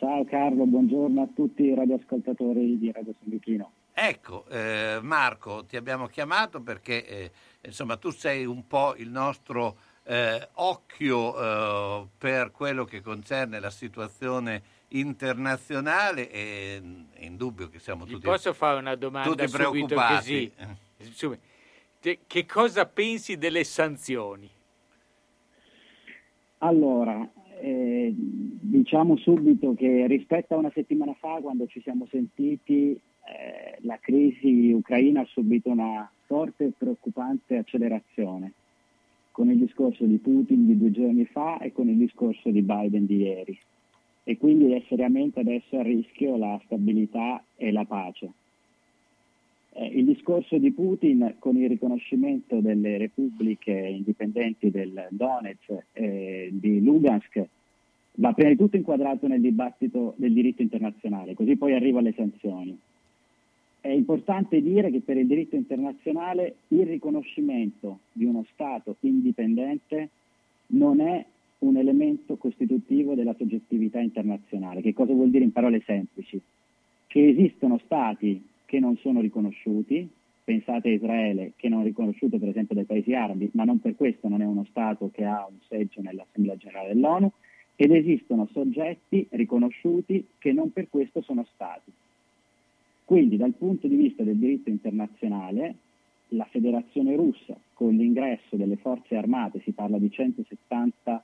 [0.00, 3.70] Ciao Carlo, buongiorno a tutti i radioascoltatori di Radio San Luchino.
[3.92, 9.76] Ecco, eh, Marco, ti abbiamo chiamato perché eh, insomma, tu sei un po' il nostro
[10.04, 16.82] eh, occhio eh, per quello che concerne la situazione internazionale e
[17.12, 20.52] è indubbio che siamo Ti tutti posso fare una domanda tutti preoccupati.
[20.96, 21.38] così?
[22.26, 24.48] Che cosa pensi delle sanzioni?
[26.62, 27.28] Allora,
[27.60, 33.98] eh, diciamo subito che rispetto a una settimana fa, quando ci siamo sentiti, eh, la
[33.98, 38.52] crisi ucraina ha subito una forte e preoccupante accelerazione,
[39.32, 43.06] con il discorso di Putin di due giorni fa e con il discorso di Biden
[43.06, 43.58] di ieri.
[44.24, 48.32] E quindi è seriamente adesso a rischio la stabilità e la pace.
[49.72, 56.82] Eh, il discorso di Putin con il riconoscimento delle repubbliche indipendenti del Donetsk e di
[56.82, 57.46] Lugansk
[58.14, 62.76] va prima di tutto inquadrato nel dibattito del diritto internazionale, così poi arriva alle sanzioni.
[63.80, 70.10] È importante dire che per il diritto internazionale il riconoscimento di uno Stato indipendente
[70.68, 71.24] non è
[71.60, 74.82] un elemento costitutivo della soggettività internazionale.
[74.82, 76.40] Che cosa vuol dire in parole semplici?
[77.06, 80.08] Che esistono Stati che non sono riconosciuti,
[80.44, 83.96] pensate a Israele che non è riconosciuto per esempio dai paesi arabi, ma non per
[83.96, 87.32] questo non è uno Stato che ha un seggio nell'Assemblea generale dell'ONU,
[87.74, 91.90] ed esistono soggetti riconosciuti che non per questo sono Stati.
[93.04, 95.74] Quindi dal punto di vista del diritto internazionale,
[96.28, 101.20] la Federazione russa con l'ingresso delle forze armate, si parla di 170.000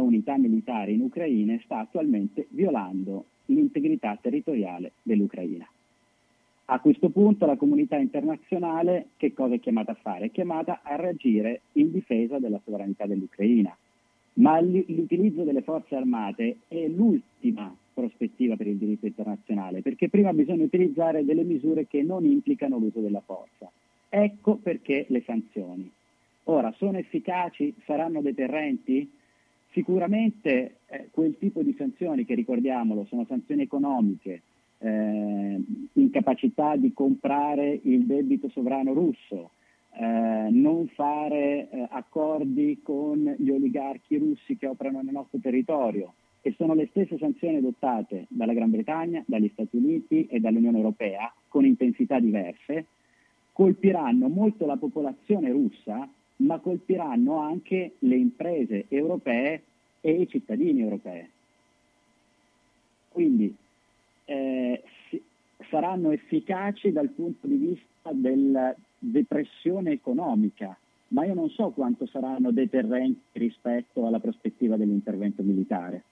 [0.00, 5.64] unità militari in Ucraina, sta attualmente violando l'integrità territoriale dell'Ucraina.
[6.68, 10.26] A questo punto la comunità internazionale che cosa è chiamata a fare?
[10.26, 13.76] È chiamata a reagire in difesa della sovranità dell'Ucraina.
[14.34, 20.64] Ma l'utilizzo delle forze armate è l'ultima prospettiva per il diritto internazionale, perché prima bisogna
[20.64, 23.70] utilizzare delle misure che non implicano l'uso della forza.
[24.08, 25.88] Ecco perché le sanzioni.
[26.44, 27.74] Ora, sono efficaci?
[27.84, 29.08] Saranno deterrenti?
[29.70, 34.42] Sicuramente eh, quel tipo di sanzioni che ricordiamolo sono sanzioni economiche,
[34.78, 35.62] eh,
[35.92, 39.50] incapacità di comprare il debito sovrano russo,
[39.98, 46.12] eh, non fare eh, accordi con gli oligarchi russi che operano nel nostro territorio
[46.42, 51.32] e sono le stesse sanzioni adottate dalla Gran Bretagna, dagli Stati Uniti e dall'Unione Europea
[51.48, 52.86] con intensità diverse,
[53.52, 59.62] colpiranno molto la popolazione russa, ma colpiranno anche le imprese europee
[60.02, 61.26] e i cittadini europei.
[63.08, 63.56] Quindi
[64.26, 65.22] eh, si-
[65.70, 70.76] saranno efficaci dal punto di vista della depressione economica,
[71.08, 76.02] ma io non so quanto saranno deterrenti rispetto alla prospettiva dell'intervento militare.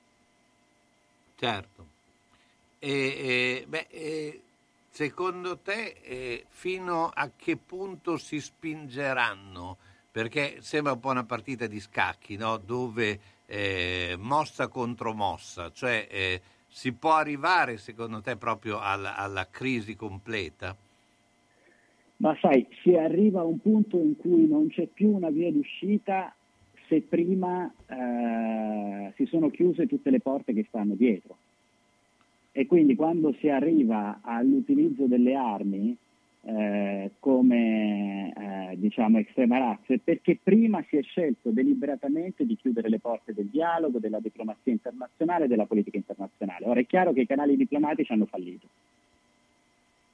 [1.36, 1.86] Certo.
[2.78, 4.40] E, e, beh, e
[4.90, 9.76] secondo te eh, fino a che punto si spingeranno?
[10.10, 12.56] Perché sembra un po' una partita di scacchi, no?
[12.58, 16.40] dove eh, mossa contro mossa, cioè eh,
[16.74, 20.76] si può arrivare secondo te proprio alla, alla crisi completa?
[22.16, 26.34] Ma sai, si arriva a un punto in cui non c'è più una via d'uscita
[26.88, 31.36] se prima eh, si sono chiuse tutte le porte che stanno dietro.
[32.50, 35.96] E quindi quando si arriva all'utilizzo delle armi
[36.46, 42.98] eh, come eh, diciamo estrema razza, perché prima si è scelto deliberatamente di chiudere le
[42.98, 46.66] porte del dialogo, della diplomazia internazionale e della politica internazionale.
[46.66, 48.66] Ora è chiaro che i canali diplomatici hanno fallito.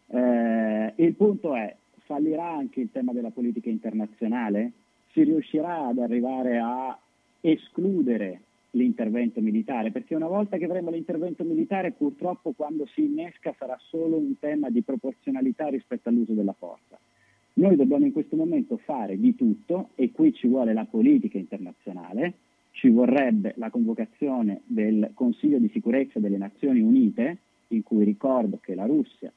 [0.07, 1.75] Eh, il punto è,
[2.05, 4.73] fallirà anche il tema della politica internazionale?
[5.13, 6.97] Si riuscirà ad arrivare a
[7.41, 8.41] escludere
[8.73, 9.91] l'intervento militare?
[9.91, 14.71] Perché una volta che avremo l'intervento militare, purtroppo quando si innesca sarà solo un tema
[14.71, 16.99] di proporzionalità rispetto all'uso della forza.
[17.55, 22.35] Noi dobbiamo in questo momento fare di tutto e qui ci vuole la politica internazionale,
[22.71, 27.39] ci vorrebbe la convocazione del Consiglio di sicurezza delle Nazioni Unite,
[27.69, 29.33] in cui ricordo che la Russia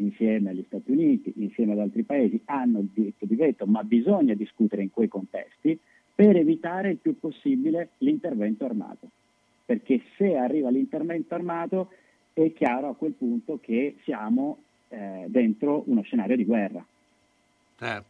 [0.00, 4.34] insieme agli Stati Uniti, insieme ad altri paesi, hanno il diritto di veto, ma bisogna
[4.34, 5.78] discutere in quei contesti
[6.18, 9.08] per evitare il più possibile l'intervento armato.
[9.64, 11.90] perché se arriva l'intervento armato
[12.32, 16.84] è chiaro a quel punto che siamo eh, dentro uno scenario di guerra.
[17.78, 18.08] Certo.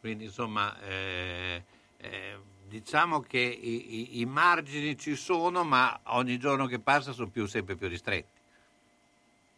[0.00, 1.62] Quindi insomma eh,
[1.98, 2.36] eh,
[2.68, 7.46] diciamo che i, i- i margini ci sono, ma ogni giorno che passa sono più,
[7.46, 8.40] sempre più ristretti.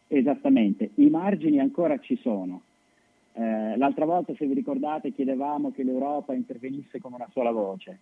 [0.08, 2.62] Esattamente, i margini ancora ci sono.
[3.38, 7.98] Eh, l'altra volta, se vi ricordate, chiedevamo che l'Europa intervenisse con una sola voce.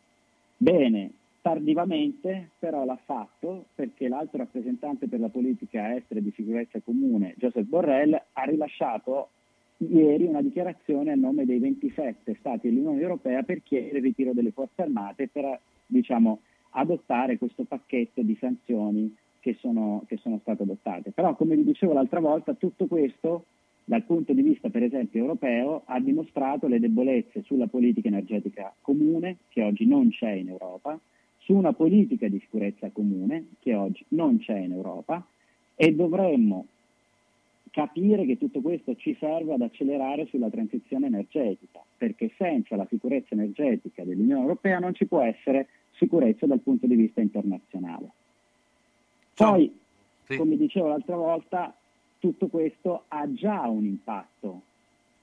[0.57, 1.11] Bene,
[1.43, 7.35] tardivamente, però l'ha fatto perché l'alto rappresentante per la politica estera e di sicurezza comune,
[7.37, 9.31] Joseph Borrell, ha rilasciato
[9.79, 14.53] ieri una dichiarazione a nome dei 27 Stati dell'Unione Europea per chiedere il ritiro delle
[14.53, 21.11] forze armate per diciamo, adottare questo pacchetto di sanzioni che sono, che sono state adottate.
[21.11, 23.47] Però, come vi dicevo l'altra volta, tutto questo
[23.85, 29.37] dal punto di vista per esempio europeo ha dimostrato le debolezze sulla politica energetica comune
[29.49, 30.99] che oggi non c'è in Europa,
[31.39, 35.25] su una politica di sicurezza comune che oggi non c'è in Europa
[35.75, 36.67] e dovremmo
[37.71, 43.35] capire che tutto questo ci serve ad accelerare sulla transizione energetica, perché senza la sicurezza
[43.35, 48.11] energetica dell'Unione Europea non ci può essere sicurezza dal punto di vista internazionale.
[49.35, 49.77] Poi,
[50.37, 51.75] come dicevo l'altra volta,
[52.25, 54.63] tutto questo ha già un impatto.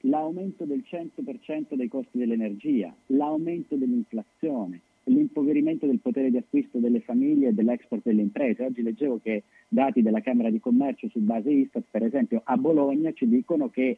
[0.02, 7.48] L'aumento del 100% dei costi dell'energia, l'aumento dell'inflazione, l'impoverimento del potere di acquisto delle famiglie
[7.48, 8.65] e dell'export delle imprese.
[8.65, 13.11] Oggi leggevo che dati della Camera di Commercio su base Istat, per esempio a Bologna,
[13.14, 13.98] ci dicono che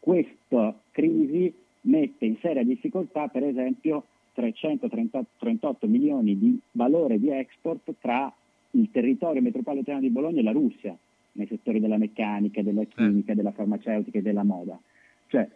[0.00, 8.34] questa crisi mette in seria difficoltà, per esempio, 338 milioni di valore di export tra
[8.72, 10.98] il territorio metropolitano di Bologna e la Russia,
[11.36, 14.78] nei settori della meccanica, della chimica, della farmaceutica e della moda.
[15.28, 15.48] Cioè,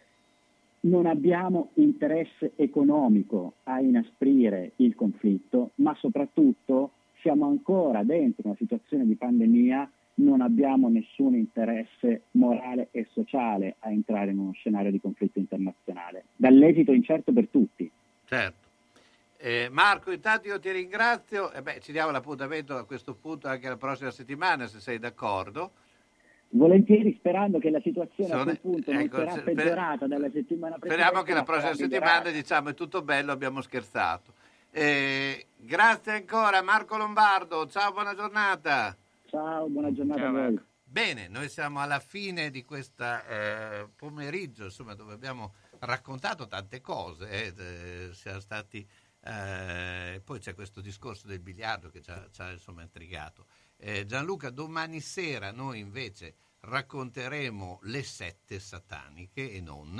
[0.82, 9.04] non abbiamo interesse economico a inasprire il conflitto, ma soprattutto siamo ancora dentro una situazione
[9.04, 15.00] di pandemia, non abbiamo nessun interesse morale e sociale a entrare in uno scenario di
[15.00, 17.90] conflitto internazionale, dall'esito incerto per tutti.
[18.24, 18.69] Certo.
[19.42, 23.68] Eh, Marco, intanto io ti ringrazio e beh, ci diamo l'appuntamento a questo punto anche
[23.70, 25.72] la prossima settimana, se sei d'accordo.
[26.50, 30.30] Volentieri sperando che la situazione a Sono- quel punto non ecco, sarà se- peggiorata dalla
[30.30, 30.88] settimana precedente.
[31.04, 32.12] Speriamo che la ma sarà prossima migliorata.
[32.12, 34.34] settimana diciamo è tutto bello, abbiamo scherzato.
[34.72, 38.94] Eh, grazie ancora Marco Lombardo, ciao, buona giornata.
[39.26, 40.60] Ciao, buona giornata a voi.
[40.82, 43.04] Bene, noi siamo alla fine di questo
[43.96, 48.86] pomeriggio, insomma, dove abbiamo raccontato tante cose, eh, eh, siamo stati,
[49.22, 53.46] eh, poi c'è questo discorso del biliardo che ci ha, ci ha, insomma intrigato.
[53.76, 59.98] Eh, Gianluca, domani sera noi invece racconteremo le sette sataniche e non.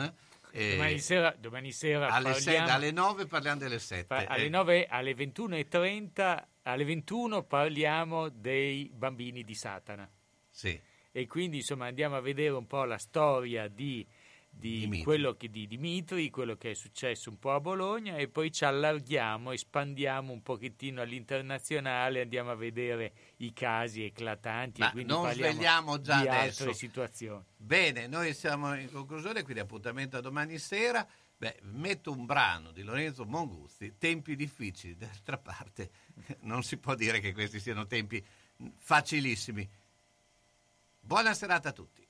[0.53, 4.05] eh, Domani sera, domani sera alle, parliamo- alle 9 parliamo delle 7.
[4.05, 10.11] Pa- alle 9, alle 21.30, alle 21 parliamo dei bambini di Satana.
[10.51, 10.79] Sì.
[11.13, 14.07] E quindi insomma andiamo a vedere un po' la storia di,
[14.51, 18.52] di quello che, di Dimitri, quello che è successo un po' a Bologna e poi
[18.52, 25.12] ci allarghiamo, espandiamo un pochettino all'internazionale, andiamo a vedere i casi eclatanti Ma e quindi
[25.12, 26.62] non svegliamo già di adesso.
[26.62, 27.44] altre situazioni.
[27.56, 31.06] Bene, noi siamo in conclusione, quindi appuntamento a domani sera.
[31.39, 35.90] Beh, metto un brano di Lorenzo Monguzzi, tempi difficili, d'altra parte
[36.40, 38.22] non si può dire che questi siano tempi
[38.77, 39.66] facilissimi.
[41.01, 42.06] Buona serata a tutti.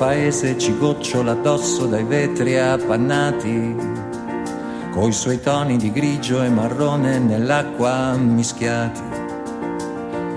[0.00, 3.76] Paese ci gocciola addosso dai vetri appannati,
[4.92, 9.02] coi suoi toni di grigio e marrone nell'acqua mischiati.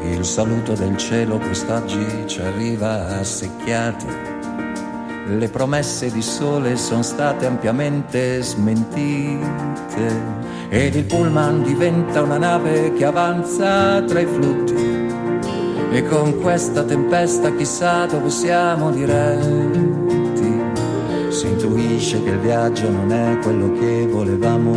[0.03, 4.07] Il saluto del cielo quest'oggi ci arriva a secchiati.
[5.27, 10.11] Le promesse di sole sono state ampiamente smentite
[10.67, 14.82] ed il pullman diventa una nave che avanza tra i flutti.
[15.93, 20.61] E con questa tempesta chissà dove siamo diretti.
[21.29, 24.73] Si intuisce che il viaggio non è quello che volevamo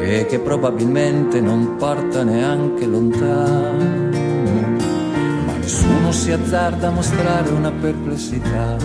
[0.00, 4.10] e che probabilmente non porta neanche lontano.
[5.46, 8.76] Ma nessuno si azzarda a mostrare una perplessità.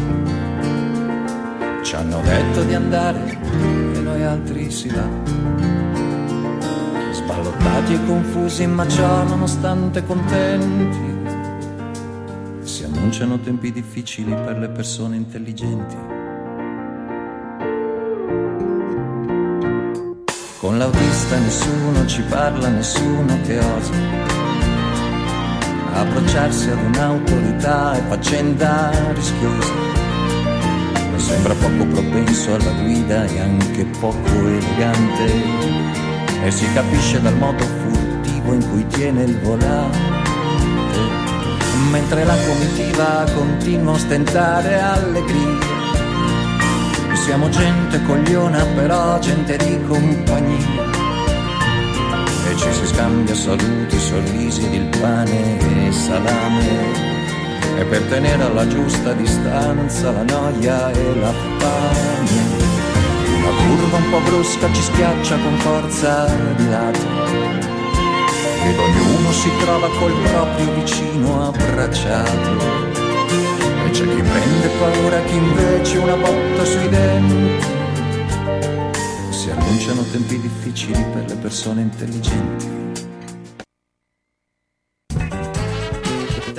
[1.81, 3.39] Ci hanno detto di andare
[3.95, 5.24] e noi altri si va.
[7.60, 11.23] Sballottati e confusi, ma ciò nonostante contenti.
[12.61, 15.95] Si annunciano tempi difficili per le persone intelligenti.
[20.60, 23.94] Con l'autista nessuno ci parla, nessuno che osa
[25.94, 29.73] Approcciarsi ad un'autorità è faccenda rischiosa.
[31.15, 36.14] Sembra poco propenso alla guida e anche poco elegante.
[36.44, 40.24] E si capisce dal modo furtivo in cui tiene il volante.
[41.91, 45.74] Mentre la comitiva continua a stentare allegria.
[47.14, 50.95] Siamo gente cogliona, però gente di compagnia
[52.48, 57.14] e ci si scambia saluti, sorrisi il pane e salame.
[57.78, 62.74] E per tenere alla giusta distanza la noia e la fame.
[63.57, 66.26] Curva un po' brusca ci schiaccia con forza
[66.56, 67.07] di lato.
[68.65, 72.94] Ed ognuno si trova col proprio vicino abbracciato.
[73.86, 77.64] E c'è chi prende paura, chi invece una botta sui denti.
[79.30, 82.85] Si annunciano tempi difficili per le persone intelligenti.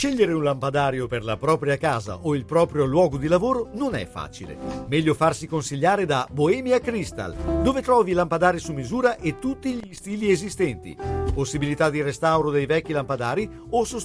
[0.00, 4.06] Scegliere un lampadario per la propria casa o il proprio luogo di lavoro non è
[4.06, 4.56] facile.
[4.88, 10.30] Meglio farsi consigliare da Bohemia Crystal, dove trovi lampadari su misura e tutti gli stili
[10.30, 10.96] esistenti.
[11.34, 13.98] Possibilità di restauro dei vecchi lampadari o sostituzione